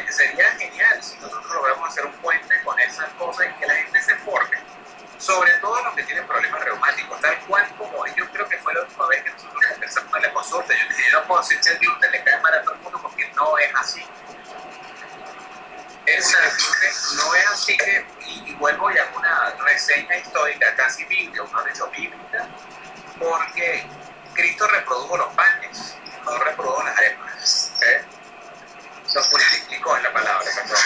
[0.10, 4.02] Sería genial si nosotros logramos hacer un puente con esas cosas y que la gente
[4.04, 4.58] se forme,
[5.18, 8.82] sobre todo los que tienen problemas reumáticos, tal cual como yo creo que fue la
[8.82, 10.74] última vez que nosotros empezamos en la consulta.
[10.76, 12.82] Yo dije, yo no puedo decir que el gluten le cae mal a todo el
[12.82, 14.06] mundo porque no es así
[17.16, 21.70] no es así que, y, vuelvo ya a una reseña histórica casi bíblica, una de
[21.72, 22.48] hecho bíblica,
[23.18, 23.88] porque
[24.34, 25.96] Cristo reprodujo los panes,
[26.26, 27.72] no reprodujo las arepas.
[27.86, 28.02] ¿eh?
[29.14, 30.78] Los multiplicó en la palabra, perdón.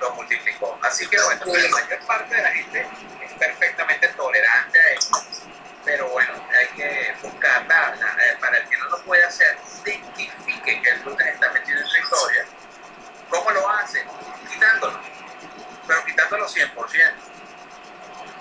[0.00, 0.78] Los multiplicó.
[0.82, 2.88] Así que bueno, la mayor parte de la gente
[3.22, 3.73] es perfectamente
[16.46, 17.12] quitándolo 100%.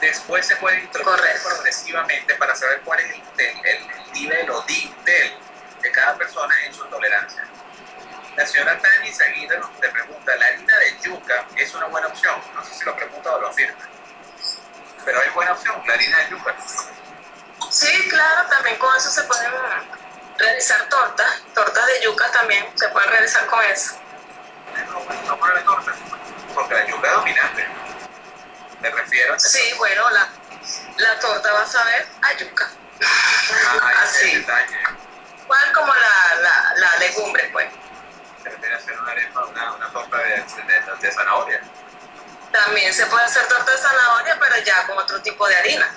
[0.02, 5.38] Después se puede introducir progresivamente para saber cuál es el, nivel o dintel
[5.82, 7.44] de cada persona en su tolerancia.
[8.36, 12.42] La señora Tani Seguida nos te pregunta, ¿la harina de yuca es una buena opción?
[12.54, 13.80] No sé si lo pregunta o lo afirma.
[15.06, 16.56] Pero hay buena opción, la harina de yuca.
[17.70, 19.52] Sí, claro, también con eso se pueden
[20.38, 21.44] realizar tortas.
[21.54, 24.04] Tortas de yuca también se pueden realizar con eso
[25.28, 25.94] no la torta,
[26.54, 27.68] porque la yuca es dominante.
[28.84, 29.39] Me refiero.
[29.39, 30.28] Sí, bueno, la,
[30.98, 32.69] la torta va a saber a yuca.
[33.06, 34.46] Ah, Así.
[35.43, 37.69] Igual como la, la, la legumbre, pues.
[38.43, 41.62] Se refiere a hacer una arepa, una, una torta de, de, de zanahoria.
[42.52, 45.89] También se puede hacer torta de zanahoria, pero ya con otro tipo de harina.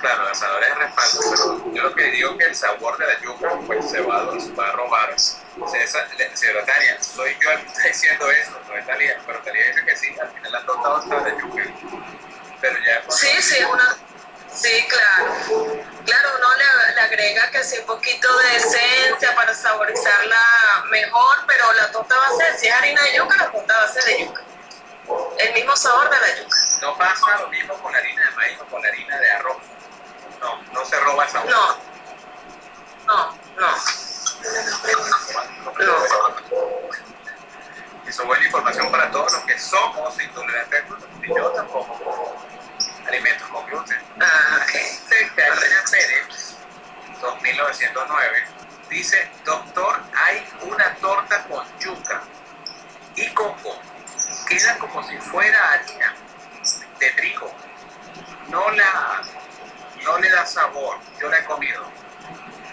[0.00, 3.06] Claro, la zanahoria es respaldo, pero yo lo que digo es que el sabor de
[3.06, 5.14] la yuca pues, se, va, se va a robar.
[5.18, 9.84] Señora Tania, soy yo el que está diciendo eso, no es Talía, pero Talía dice
[9.84, 11.62] que sí, al final la torta va a estar de yuca.
[12.60, 13.96] Pero ya Sí, sí, una...
[14.52, 15.34] Sí, claro.
[16.04, 21.72] Claro, uno le, le agrega que sí un poquito de esencia para saborizarla mejor, pero
[21.74, 24.04] la torta va a ser, si es harina de yuca, la torta va a ser
[24.04, 24.42] de yuca.
[25.38, 26.56] El mismo sabor de la yuca.
[26.82, 29.56] No pasa lo mismo con la harina de maíz o con la harina de arroz.
[30.40, 31.76] No, no se roba esa No.
[33.06, 33.70] No, no.
[35.78, 35.94] No.
[38.06, 42.36] Eso es buena información para todos los que somos intolerantes al gluten, y yo tampoco
[43.06, 43.98] alimentos con gluten.
[44.20, 44.72] Ah, ok.
[45.90, 46.56] Pérez,
[47.20, 48.44] 2909,
[48.90, 52.22] dice, doctor, hay una torta con yuca
[53.14, 53.78] y coco
[54.48, 56.14] queda como si fuera harina
[56.98, 57.50] de trigo.
[58.48, 59.22] No la
[60.08, 60.98] no le da sabor.
[61.20, 61.84] Yo la he comido.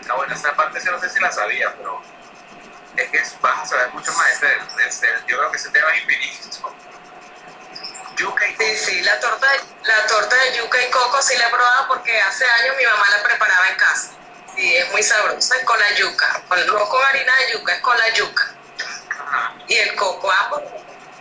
[0.10, 2.02] Ah, bueno, esa parte sí no sé si la sabía, pero
[2.96, 4.40] es que vas a saber mucho más.
[4.40, 4.58] de
[5.28, 6.74] yo creo que ese tema es infinito.
[8.16, 8.70] Yuca y coco.
[8.70, 11.88] Sí, sí, la torta, de, la torta de yuca y coco sí la he probado
[11.90, 14.12] porque hace años mi mamá la preparaba en casa.
[14.56, 16.42] Sí, es muy sabrosa, es con la yuca.
[16.68, 18.54] No con harina de yuca, es con la yuca.
[19.68, 20.62] Y el coco, ambos.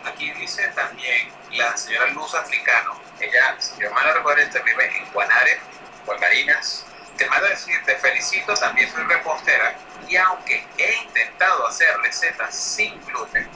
[0.05, 3.01] Aquí dice también la señora Luz Africano.
[3.19, 5.61] Ella, si mi hermano recuerda, vive en Guanare,
[6.05, 6.85] Guanarinas.
[7.17, 9.77] Te mando a decir, te felicito, también soy repostera.
[10.09, 13.49] Y aunque he intentado hacer recetas sin gluten,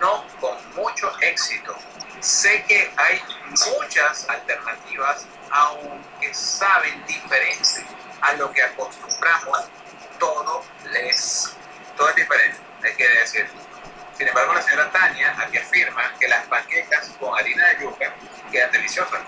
[0.00, 1.76] no con mucho éxito,
[2.20, 7.86] sé que hay muchas alternativas, aunque saben diferente
[8.20, 9.64] a lo que acostumbramos,
[10.18, 11.56] todo les,
[11.96, 13.48] todo es diferente, hay que decir.
[14.16, 18.12] Sin embargo, la señora Tania aquí afirma que las panquecas con harina de yuca
[18.50, 19.20] quedan deliciosas.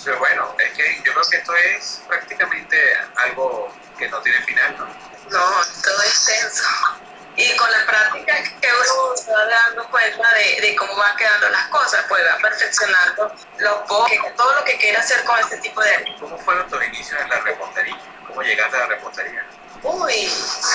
[0.00, 4.74] Entonces, bueno, es que yo creo que esto es prácticamente algo que no tiene final,
[4.78, 4.86] ¿no?
[4.86, 6.64] No, todo es tenso.
[7.36, 11.50] Y con la práctica que uno se va dando cuenta de, de, cómo van quedando
[11.50, 15.82] las cosas, pues va perfeccionando los bosques, todo lo que quiera hacer con este tipo
[15.82, 16.16] de...
[16.18, 17.98] ¿Cómo fueron tus inicios en la repostería?
[18.26, 19.46] ¿Cómo llegaste a la repostería?
[19.82, 20.32] Uy,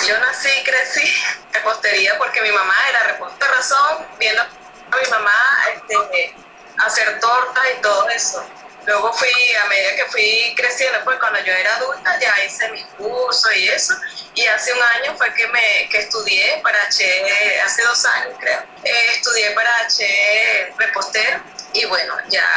[0.08, 5.10] yo nací y crecí en repostería porque mi mamá era reposta razón, viendo a mi
[5.10, 5.34] mamá
[5.74, 6.36] este,
[6.78, 8.46] hacer tortas y todo eso.
[8.86, 12.86] Luego fui, a medida que fui creciendo, pues cuando yo era adulta ya hice mis
[12.98, 13.96] cursos y eso.
[14.36, 18.60] Y hace un año fue que me que estudié para H, hace dos años creo,
[18.84, 21.42] eh, estudié para H repostero
[21.74, 22.48] y bueno, ya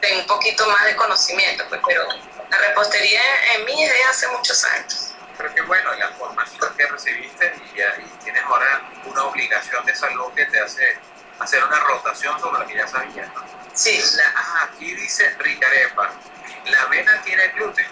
[0.00, 2.06] tengo un poquito más de conocimiento, pues, pero
[2.50, 3.22] la repostería
[3.54, 5.14] en mí es de hace muchos años.
[5.36, 10.32] Pero qué bueno, la formación que recibiste y, ya, tienes ahora una obligación de salud
[10.34, 10.98] que te hace
[11.40, 13.28] hacer una rotación sobre lo que ya sabías.
[13.74, 14.02] Sí.
[14.16, 16.10] La, aquí dice Ricarepa,
[16.64, 17.86] ¿la avena tiene gluten?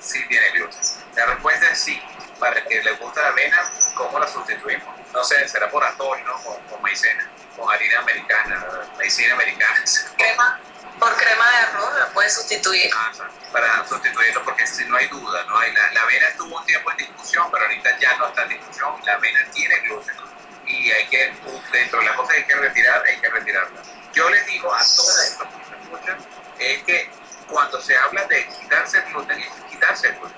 [0.00, 0.80] Sí tiene gluten.
[1.14, 2.02] La respuesta es sí.
[2.38, 4.88] Para el que le gusta la avena, ¿cómo la sustituimos?
[5.12, 6.34] No sé, será por atol, ¿no?
[6.42, 9.84] Con, con maicena, con harina americana, maicena americana.
[10.16, 10.60] Crema,
[10.98, 12.90] por crema de arroz la puedes sustituir.
[12.94, 13.12] Ah,
[13.52, 15.58] para sustituirlo, porque si no hay duda, ¿no?
[15.58, 18.48] Hay la, la avena estuvo un tiempo en discusión, pero ahorita ya no está en
[18.50, 18.94] discusión.
[19.04, 20.29] La avena tiene gluten
[20.70, 21.32] y hay que,
[21.72, 23.86] dentro de las cosas que hay que retirar, hay que retirarlas.
[24.12, 26.18] Yo les digo a todas estas me escuchan,
[26.58, 27.10] es que
[27.48, 30.36] cuando se habla de quitarse el gluten, es quitarse el gluten.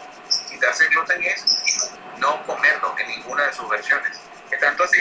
[0.49, 1.45] Quitarse el gluten es
[2.19, 4.19] no comerlo en ninguna de sus versiones.
[4.51, 4.99] Es tanto así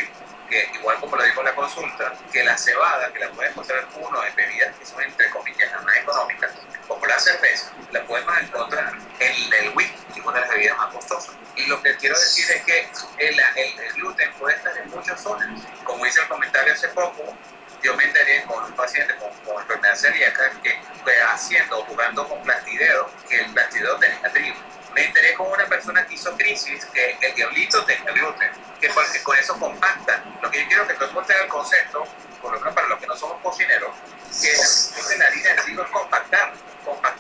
[0.50, 4.26] que, igual como lo dijo la consulta, que la cebada, que la pueden encontrar uno
[4.26, 6.52] en bebidas que son entre comillas más económicas,
[6.88, 10.78] como la cerveza, la podemos encontrar en el whisky, que es una de las bebidas
[10.78, 11.36] más costosas.
[11.56, 15.50] Y lo que quiero decir es que el, el, gluten puede estar en muchas zonas.
[15.84, 17.36] Como hice el comentario hace poco,
[17.84, 22.42] yo me enteré con un paciente con, con enfermedad celíaca que fue haciendo, jugando con
[22.44, 24.56] plastideo, que el plastideo tenía trigo.
[24.94, 29.24] Me enteré con una persona que hizo crisis que el diablito tenía gluten, que, que
[29.24, 30.24] con eso compacta.
[30.42, 32.06] Lo que yo quiero que todo el mundo tenga el concepto,
[32.42, 33.96] por lo menos para los que no somos cocineros,
[34.42, 36.54] que la harina de trigo es compactar,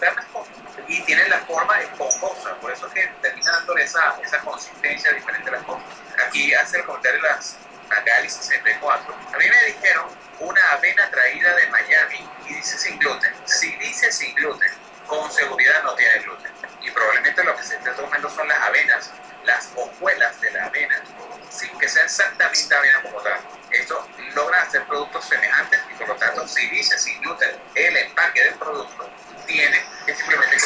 [0.02, 0.54] las cosas
[0.88, 5.50] y tiene la forma esponjosa, por eso es que termina dándole esa, esa consistencia diferente
[5.50, 5.84] a las cosas.
[6.28, 7.58] Aquí hace el comentario las
[7.92, 9.16] Magali 64.
[9.34, 10.06] A mí me dijeron
[10.40, 13.34] una avena traída de Miami y dice sin gluten.
[13.46, 14.72] Si dice sin gluten,
[15.08, 16.52] con seguridad no tiene gluten.
[16.82, 19.12] Y probablemente lo que se esté tomando son las avenas,
[19.44, 21.02] las hojuelas de la avena,
[21.50, 23.40] sin que sea exactamente avena como tal.
[23.72, 28.44] Esto logra hacer productos semejantes y por lo tanto si dice sin gluten el empaque
[28.44, 29.10] del producto,
[29.46, 30.58] tiene que simplemente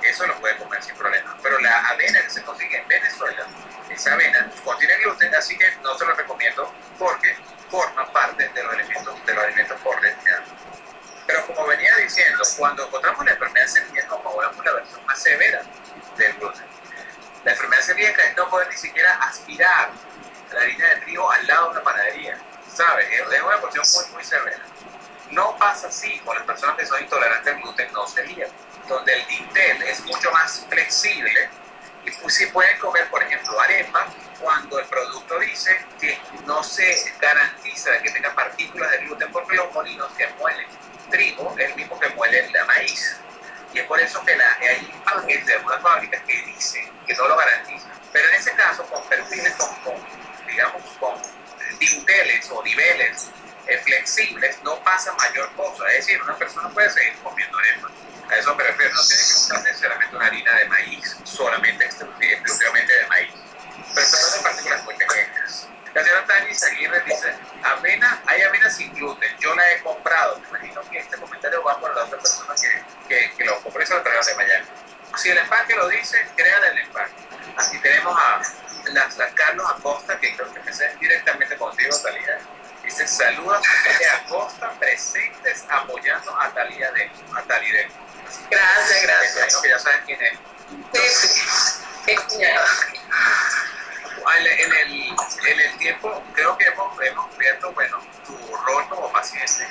[0.00, 1.36] que eso lo puede comer sin problema.
[1.42, 3.46] Pero la avena que se consigue en Venezuela,
[3.88, 6.72] esa avena contiene gluten, así que no se lo recomiendo
[55.56, 55.84] cosa.
[55.92, 57.90] Es decir, una persona puede seguir comiendo arepa.
[58.28, 59.19] A eso me refiero, no tiene
[96.34, 99.68] creo que hemos, hemos visto, bueno, tu rol como paciente.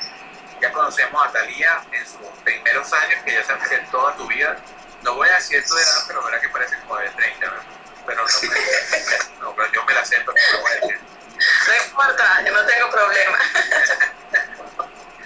[0.61, 4.57] Ya conocemos a Talía en sus primeros años, que ya sabes que toda tu vida,
[5.03, 7.63] no voy a decir tu edad, pero verdad que parece como de 30, ¿verdad?
[8.09, 10.99] pero no, no, pero yo me la pero no voy a decir.
[11.67, 13.37] No importa, yo no tengo problema.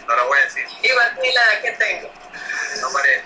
[0.08, 0.68] no lo voy a decir.
[0.82, 2.12] Igual ni la edad que tengo.
[2.82, 3.24] No parece,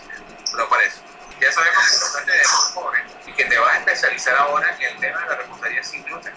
[0.54, 0.98] no parece.
[1.42, 5.00] Ya sabemos que tú eres joven y que te vas a especializar ahora en el
[5.00, 6.34] tema de la repostería sin gluten.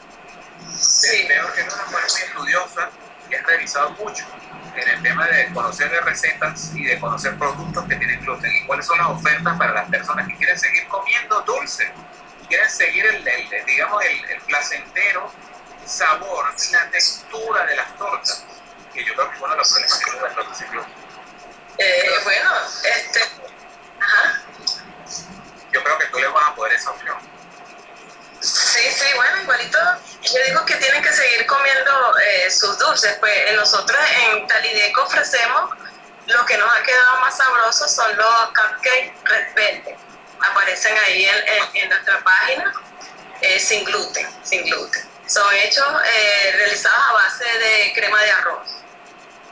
[0.79, 1.27] Sí.
[1.29, 2.91] Veo que eres una mujer muy estudiosa
[3.31, 4.25] y has revisado mucho
[4.75, 8.67] en el tema de conocer de recetas y de conocer productos que tienen gluten y
[8.67, 11.93] cuáles son las ofertas para las personas que quieren seguir comiendo dulce
[12.51, 15.33] quieren seguir el, digamos, el, placentero
[15.87, 18.45] sabor, la textura de las tortas,
[18.93, 20.93] que yo creo que es uno de los problemas que tiene las tortas sin gluten.
[21.79, 22.51] Eh, bueno,
[22.85, 23.21] este,
[24.01, 24.43] ajá.
[25.73, 27.17] Yo creo que tú le vas a poder esa opción.
[28.41, 29.79] Sí, sí, bueno, igualito,
[30.23, 35.71] yo digo que tienen que seguir comiendo eh, sus dulces, pues nosotros en Talideco ofrecemos
[36.27, 39.83] lo que nos ha quedado más sabroso son los cupcakes red
[40.41, 41.27] aparecen ahí
[41.75, 42.73] en, nuestra página,
[43.41, 45.03] eh, sin gluten, sin gluten.
[45.27, 48.69] Son hechos eh, realizados a base de crema de arroz.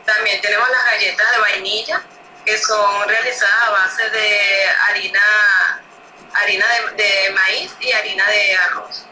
[0.05, 2.03] También tenemos las galletas de vainilla,
[2.45, 5.21] que son realizadas a base de harina,
[6.41, 6.67] harina
[6.97, 9.07] de, maíz y harina de arroz.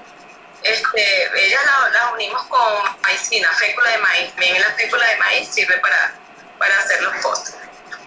[0.62, 1.62] Este, ellas
[1.93, 4.31] las unimos con maicina, fécula de maíz.
[4.31, 6.12] También la fécula de maíz sirve para,
[6.59, 7.57] para hacer los postres.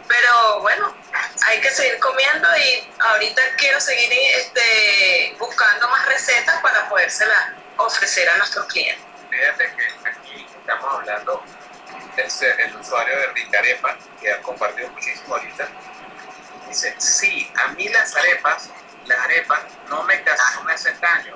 [0.07, 0.93] Pero bueno,
[1.47, 8.28] hay que seguir comiendo y ahorita quiero seguir este, buscando más recetas para podérselas ofrecer
[8.30, 9.05] a nuestros clientes.
[9.30, 11.43] Fíjate que aquí estamos hablando
[12.15, 15.67] del el usuario de Ricarepa, que ha compartido muchísimo ahorita.
[16.67, 18.70] Dice, sí, a mí las arepas,
[19.10, 20.24] las arepas no me,
[20.55, 21.36] no me hacen daño,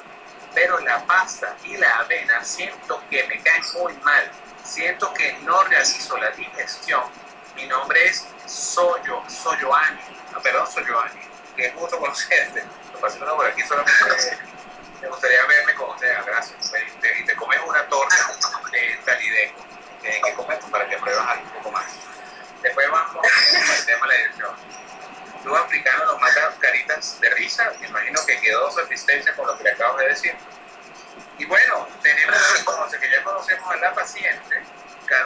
[0.53, 4.31] pero la pasta y la avena siento que me caen muy mal,
[4.63, 7.03] siento que no realizo la digestión.
[7.55, 10.01] Mi nombre es Soyo, Soyoani,
[10.31, 11.21] no, perdón, Soyoani,
[11.55, 12.63] que es gusto conocerte.
[12.93, 14.53] Lo pasé por aquí solamente
[15.03, 16.73] me gustaría verme con usted, gracias.
[17.19, 18.15] Y te, comes una torta
[18.71, 19.65] de talideco,
[20.01, 21.85] que, comes para que pruebas algo un poco más.
[22.61, 24.55] Después vamos al tema de la dirección.
[25.43, 29.63] Los africanos nos mandan caritas de risa, me imagino que quedó satisfecha con lo que
[29.65, 30.35] le acabo de decir.
[31.37, 32.37] Y bueno, tenemos
[32.99, 34.61] que ya conocemos a la paciente,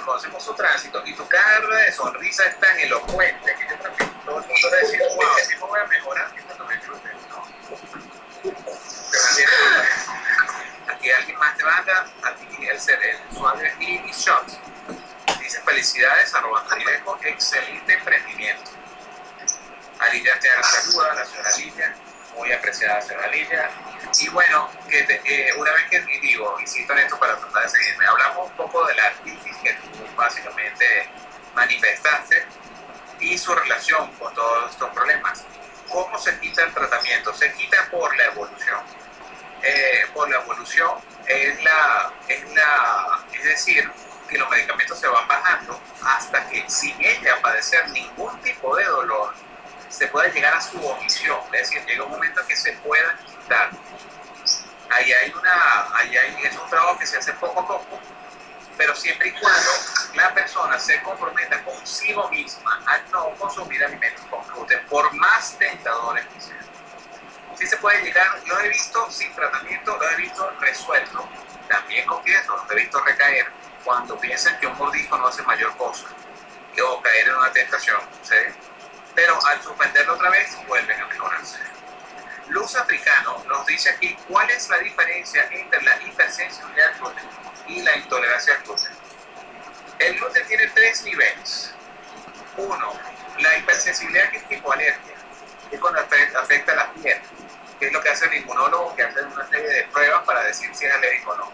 [0.05, 4.05] conocemos su tránsito y tu cara de sonrisa es tan elocuente que yo creo que
[4.25, 6.75] todo el mundo va a decir, wow, así me voy a mejorar que cuando me
[6.77, 7.11] gluten.
[7.29, 7.47] No.
[10.93, 14.47] Aquí alguien más te manda, aquí el, el usuario es Lily Shot.
[15.39, 16.65] Dice felicidades, arroba
[17.23, 18.76] excelente emprendimiento.
[19.99, 21.95] Alicia te saluda, la señora Alicia,
[22.35, 23.69] muy apreciada señora Alicia.
[24.19, 28.49] Y bueno, que una vez que digo, insisto en esto para tratar de seguirme, hablamos
[28.49, 31.09] un poco de la crisis que tú básicamente
[31.55, 32.45] manifestaste
[33.19, 35.43] y su relación con todos estos problemas.
[35.89, 37.33] ¿Cómo se quita el tratamiento?
[37.33, 38.79] Se quita por la evolución.
[39.63, 40.91] Eh, por la evolución
[41.25, 43.89] es, la, es, la, es decir,
[44.29, 49.33] que los medicamentos se van bajando hasta que sin ella padecer ningún tipo de dolor,
[49.89, 51.39] se pueda llegar a su omisión.
[51.53, 53.71] Es decir, llega un momento en que se pueda quitar
[54.89, 57.99] ahí hay una, ahí hay, es un trabajo que se hace poco a poco,
[58.77, 59.69] pero siempre y cuando
[60.15, 66.25] la persona se comprometa consigo misma a no consumir alimentos con gluten, por más tentadores
[66.27, 66.57] que sean.
[67.57, 71.27] Sí se puede llegar, lo he visto sin tratamiento, lo he visto resuelto,
[71.67, 73.51] también con eso, lo he visto recaer
[73.83, 76.05] cuando piensan que un mordisco no hace mayor cosa,
[76.85, 78.35] o caer en una tentación, ¿sí?
[79.17, 81.57] Pero al suspenderlo otra vez vuelven a mejorarse.
[82.49, 87.23] Luz Africano nos dice aquí cuál es la diferencia entre la hipersensibilidad al gluten
[87.65, 88.91] y la intolerancia al gluten.
[89.97, 91.73] El gluten tiene tres niveles.
[92.57, 92.93] Uno,
[93.39, 95.15] la hipersensibilidad que es tipo alergia,
[95.67, 97.19] que es cuando afecta la piel,
[97.79, 100.69] que es lo que hace el inmunólogo, que hace una serie de pruebas para decir
[100.75, 101.51] si es alérgico o no.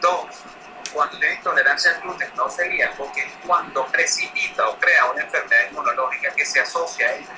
[0.00, 0.44] Dos,
[0.92, 5.70] cuando tiene intolerancia al gluten no sería porque es cuando precipita o crea una enfermedad
[5.70, 7.28] inmunológica que se asocia a ella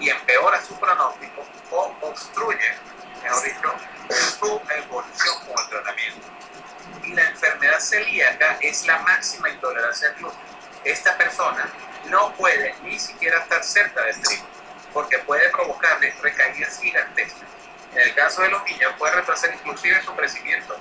[0.00, 2.74] y empeora su pronóstico o obstruye,
[3.22, 3.74] mejor dicho,
[4.38, 6.26] su evolución con el tratamiento.
[7.04, 10.40] Y la enfermedad celíaca es la máxima intolerancia al gluten.
[10.84, 11.70] Esta persona
[12.06, 14.46] no puede ni siquiera estar cerca del trigo
[14.92, 17.48] porque puede provocarle recaídas gigantescas
[17.94, 20.76] En el caso de los niños puede retrasar inclusive su crecimiento.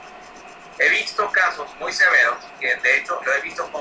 [0.82, 3.72] He visto casos muy severos que de hecho lo he visto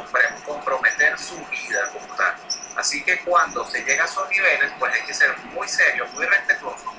[0.44, 2.36] comprometer su vida como tal.
[2.76, 6.26] Así que cuando se llega a esos niveles, pues hay que ser muy serio, muy
[6.26, 6.94] respetuoso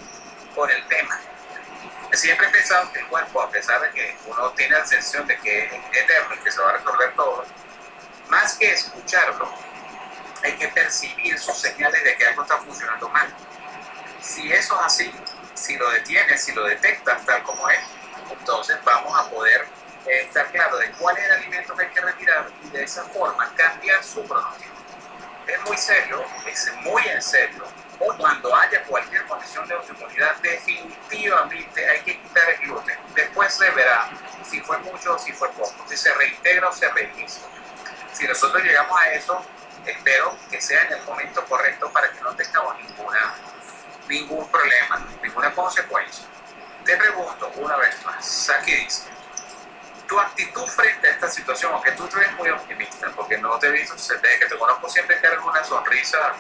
[0.56, 1.20] con el tema.
[2.14, 5.38] Siempre he pensado que el cuerpo, a pesar de que uno tiene la sensación de
[5.38, 7.46] que es eterno y que se va a resolver todo,
[8.28, 9.54] más que escucharlo,
[10.44, 13.32] hay que percibir sus señales de que algo está funcionando mal.
[14.20, 15.14] Si eso es así,
[15.54, 17.82] si lo detienes, si lo detectas tal como es,
[18.32, 19.68] entonces vamos a poder
[20.08, 23.04] eh, estar claro de cuál es el alimento que hay que retirar y de esa
[23.06, 24.72] forma cambiar su pronóstico.
[25.48, 27.64] Es muy serio, es muy en serio.
[28.00, 32.98] O cuando haya cualquier condición de autoinmunidad, definitivamente hay que quitar el gluten.
[33.14, 34.10] Después se verá
[34.50, 37.44] si fue mucho o si fue poco, si se reintegra o se reinicia.
[38.12, 39.46] Si nosotros llegamos a eso,
[39.86, 43.36] espero que sea en el momento correcto para que no tengamos ninguna,
[44.08, 46.26] ningún problema, ninguna consecuencia.
[46.86, 49.04] Te pregunto una vez más, aquí dice,
[50.12, 53.68] tu actitud frente a esta situación, aunque tú te ves muy optimista, porque no te
[53.68, 56.34] he visto, desde que te conozco siempre cargas una sonrisa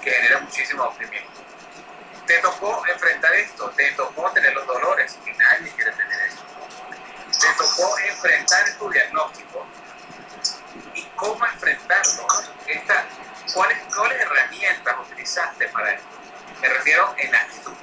[0.00, 1.28] que genera muchísimo optimismo.
[2.28, 6.44] Te tocó enfrentar esto, te tocó tener los dolores, y nadie quiere tener eso.
[7.40, 9.66] Te tocó enfrentar tu diagnóstico
[10.94, 12.24] y cómo enfrentarlo.
[12.68, 13.04] Esta,
[13.52, 16.06] ¿cuáles, ¿Cuáles herramientas utilizaste para esto?
[16.60, 17.74] Me refiero en actitud.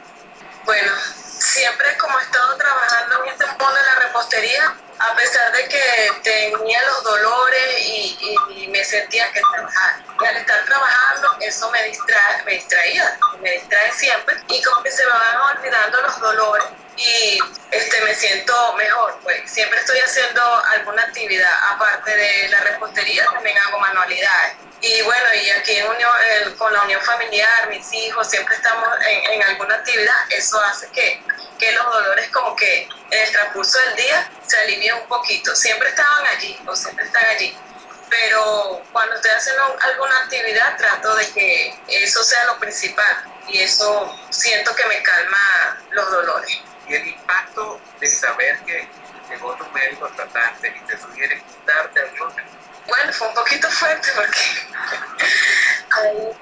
[0.64, 0.94] Bueno,
[1.38, 6.12] siempre como he estado trabajando en este mundo de la repostería, a pesar de que
[6.24, 10.04] tenía los dolores y, me sentía que trabajar.
[10.22, 14.92] Y al estar trabajando, eso me, distrae, me distraía, me distrae siempre y como que
[14.92, 16.68] se me van olvidando los dolores
[16.98, 17.40] y
[17.76, 19.20] este, me siento mejor.
[19.24, 20.42] Pues siempre estoy haciendo
[20.74, 24.56] alguna actividad, aparte de la repostería, también hago manualidades.
[24.82, 26.12] Y bueno, y aquí en unión,
[26.58, 31.22] con la unión familiar, mis hijos, siempre estamos en, alguna actividad, eso hace que,
[31.58, 35.56] que los dolores como que en el transcurso del día se alivien un poquito.
[35.56, 37.58] Siempre estaban allí o siempre están allí.
[38.10, 44.16] Pero cuando estoy haciendo alguna actividad trato de que eso sea lo principal y eso
[44.30, 46.60] siento que me calma los dolores.
[46.88, 48.88] Y el impacto de saber que
[49.30, 52.46] llegó tu médico tratante y te sugiere quitarte gluten.
[52.88, 54.40] Bueno, fue un poquito fuerte porque
[55.92, 56.38] hay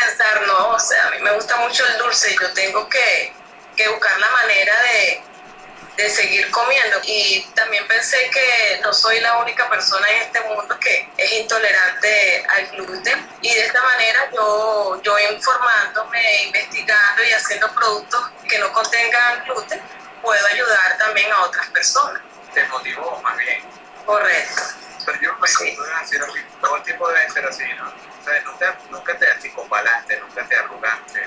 [0.00, 3.32] pensar, no, o sea, a mí me gusta mucho el dulce y yo tengo que,
[3.76, 5.22] que buscar la manera de,
[5.96, 7.00] de seguir comiendo.
[7.04, 12.44] Y también pensé que no soy la única persona en este mundo que es intolerante
[12.48, 13.28] al gluten.
[13.42, 19.80] Y de esta manera yo, yo informándome, investigando y haciendo productos que no contengan gluten,
[20.22, 22.20] puedo ayudar también a otras personas.
[22.52, 23.62] ¿Te motivó más bien?
[24.06, 24.83] Correcto.
[25.04, 25.76] Pero yo me sí.
[26.00, 26.16] así,
[26.60, 27.88] todo el tiempo debe ser así, ¿no?
[27.88, 31.26] O sea, nunca, nunca te achicopalaste, nunca te arrugaste.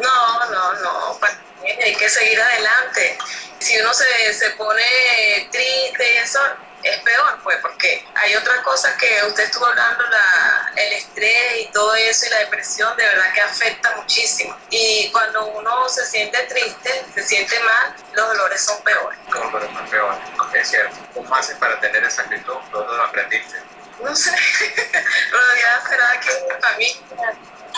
[0.00, 1.20] No, no, no,
[1.62, 3.18] hay que seguir adelante.
[3.58, 6.40] Si uno se, se pone triste y eso,
[6.82, 11.66] es peor, pues, porque hay otra cosa que usted estuvo hablando, la, el estrés y
[11.66, 14.56] todo eso y la depresión, de verdad que afecta muchísimo.
[14.70, 19.18] Y cuando uno se siente triste, se siente mal, los dolores son peores.
[19.28, 20.18] Los dolores son peores,
[20.54, 20.96] es cierto.
[21.14, 22.54] ¿Cómo haces para tener esa actitud?
[22.70, 23.62] ¿Dónde lo aprendiste?
[24.02, 24.30] No sé,
[25.30, 27.34] rodeada será que mi familia,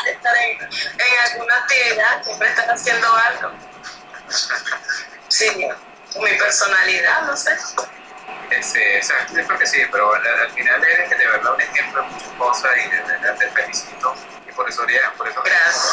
[0.06, 3.52] estar en, en alguna actividad, siempre estar haciendo algo.
[5.28, 5.50] Sí,
[6.16, 7.56] mi personalidad, no sé.
[8.50, 12.08] Este, exacto, yo creo que sí, pero al, final eres de verdad un ejemplo de
[12.08, 14.14] muchas cosas y de verdad te felicito.
[14.48, 14.82] Y por eso,
[15.16, 15.42] por eso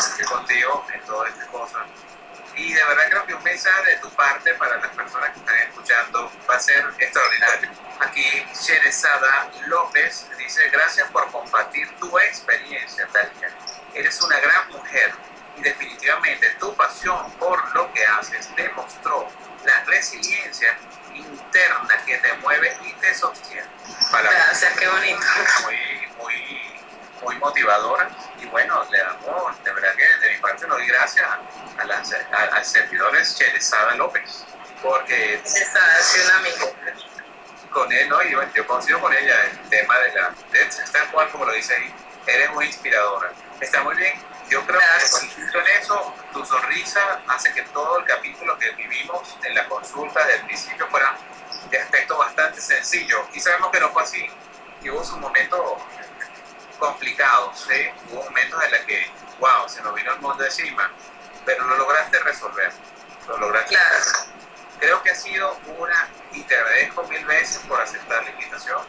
[0.09, 1.81] estoy contigo en todas estas cosas.
[2.55, 5.57] Y de verdad creo que un mensaje de tu parte para las personas que están
[5.57, 7.69] escuchando va a ser extraordinario.
[7.99, 13.49] Aquí Sherezada López dice, gracias por compartir tu experiencia, Talia.
[13.93, 15.13] Eres una gran mujer
[15.57, 19.29] y definitivamente tu pasión por lo que haces demostró
[19.65, 20.77] la resiliencia
[21.13, 23.67] interna que te mueve y te sostiene.
[24.11, 25.19] Para Gracias, qué bonito.
[25.63, 26.80] Muy, muy,
[27.21, 28.09] muy motivadora.
[28.39, 31.27] Y bueno, le damos, de verdad que de mi parte le doy gracias
[31.77, 34.45] a, las, al servidor Cherezada López,
[34.81, 35.41] porque...
[35.43, 36.75] Un amigo.
[37.71, 38.21] Con él, ¿no?
[38.21, 40.33] Y bueno, yo consigo con ella el tema de la...
[40.51, 41.93] De, tal cual como lo dice ahí,
[42.27, 43.31] eres muy inspiradora.
[43.61, 48.57] Está muy bien yo creo que con eso, tu sonrisa hace que todo el capítulo
[48.59, 51.15] que vivimos en la consulta del principio fuera
[51.69, 53.25] de aspecto bastante sencillo.
[53.33, 54.29] Y sabemos que no fue así,
[54.83, 55.77] que hubo un momento
[56.81, 57.89] complicado, ¿sí?
[58.09, 59.09] Hubo momentos en los que,
[59.39, 60.91] wow, se nos vino el mundo encima,
[61.45, 62.73] pero lo lograste resolver.
[63.27, 63.77] Lo lograste.
[64.79, 68.81] Creo que ha sido una, y te agradezco mil veces por aceptar la invitación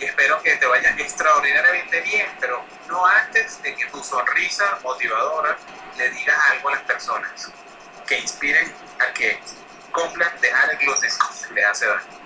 [0.00, 5.56] y espero que te vaya extraordinariamente bien, pero no antes de que tu sonrisa motivadora
[5.96, 7.52] le digas algo a las personas.
[8.06, 9.40] que inspiren a que
[9.92, 12.19] cumplan dejar el gluten si les hace daño?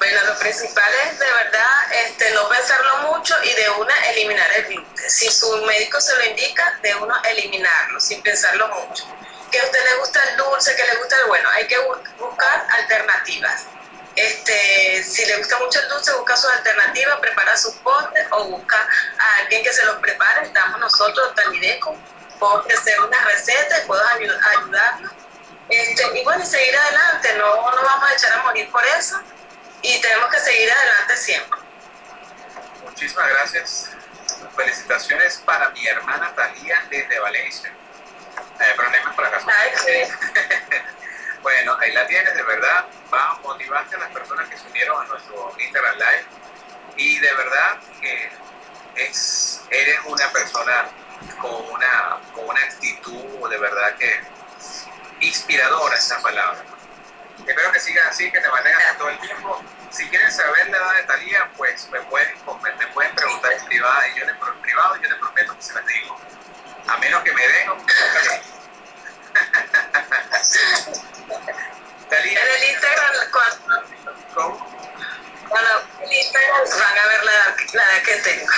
[0.00, 4.64] Bueno, lo principal es de verdad este, no pensarlo mucho y de una eliminar el
[4.64, 5.10] gluten.
[5.10, 9.04] Si su médico se lo indica, de uno eliminarlo sin pensarlo mucho.
[9.52, 11.76] Que a usted le gusta el dulce, que le gusta el bueno, hay que
[12.18, 13.66] buscar alternativas.
[14.16, 18.78] Este, si le gusta mucho el dulce, busca su alternativa, prepara sus postres o busca
[19.18, 20.46] a alguien que se los prepare.
[20.46, 21.94] Estamos nosotros, Tanideco,
[22.38, 25.10] puedo ofrecer una receta y puedo ayudarlo.
[25.68, 29.20] Este, y bueno, seguir adelante, no nos vamos a echar a morir por eso
[29.82, 31.60] y tenemos que seguir adelante siempre.
[32.84, 33.90] Muchísimas gracias.
[34.56, 37.72] Felicitaciones para mi hermana Talía desde Valencia.
[38.58, 39.40] Hay problemas para acá.
[41.42, 42.86] bueno, ahí la tienes, de verdad.
[43.12, 46.24] Va a motivarte a las personas que se unieron a nuestro Instagram Live.
[46.96, 48.30] Y de verdad que
[48.96, 50.88] es, eres una persona
[51.40, 54.20] con una, con una actitud de verdad que
[55.20, 56.62] inspiradora esa palabra.
[57.46, 59.60] Espero que sigas así, que te mantengas todo el tiempo.
[59.90, 62.34] Si quieren saber la edad de Talía, pues me pueden,
[62.78, 65.86] me pueden preguntar en privado y yo les, privado, yo les prometo que se las
[65.86, 66.20] digo.
[66.86, 67.86] A menos que me den un
[72.08, 72.40] Talía.
[72.42, 73.14] En el Instagram,
[74.34, 74.70] ¿Cómo?
[75.48, 75.68] Bueno,
[75.98, 77.32] en el Instagram van a ver la,
[77.72, 78.52] la edad que tengo.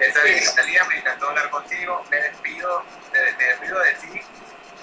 [0.00, 2.04] Está bien, Talía, me encantó hablar contigo.
[2.10, 4.22] Me despido, me despido de ti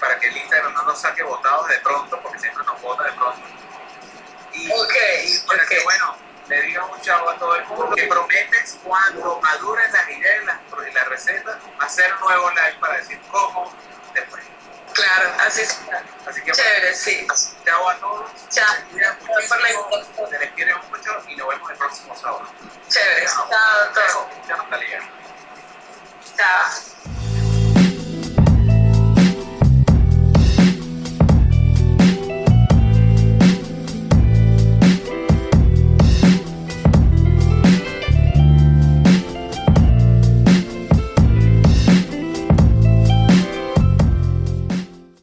[0.00, 3.12] para que el Instagram no nos saque votados de pronto, porque siempre nos vota de
[3.12, 3.40] pronto.
[4.52, 4.68] Y,
[5.46, 6.16] para que, bueno,
[6.48, 10.92] le diga un chavo a todo el mundo que prometes cuando madures las ideas y
[10.92, 13.72] las, recetas, hacer nuevo live para decir cómo
[14.14, 14.44] después.
[14.94, 15.78] Claro, así es.
[16.26, 17.26] Así que, Chévere, sí.
[17.66, 18.30] Chao a todos.
[18.48, 18.74] Chao.
[20.30, 22.46] Se les quiere mucho y nos vemos el próximo sábado.
[22.88, 23.26] Chévere.
[23.26, 24.26] Chao, a todos.
[24.46, 24.66] Chao,
[26.36, 27.06] Chao.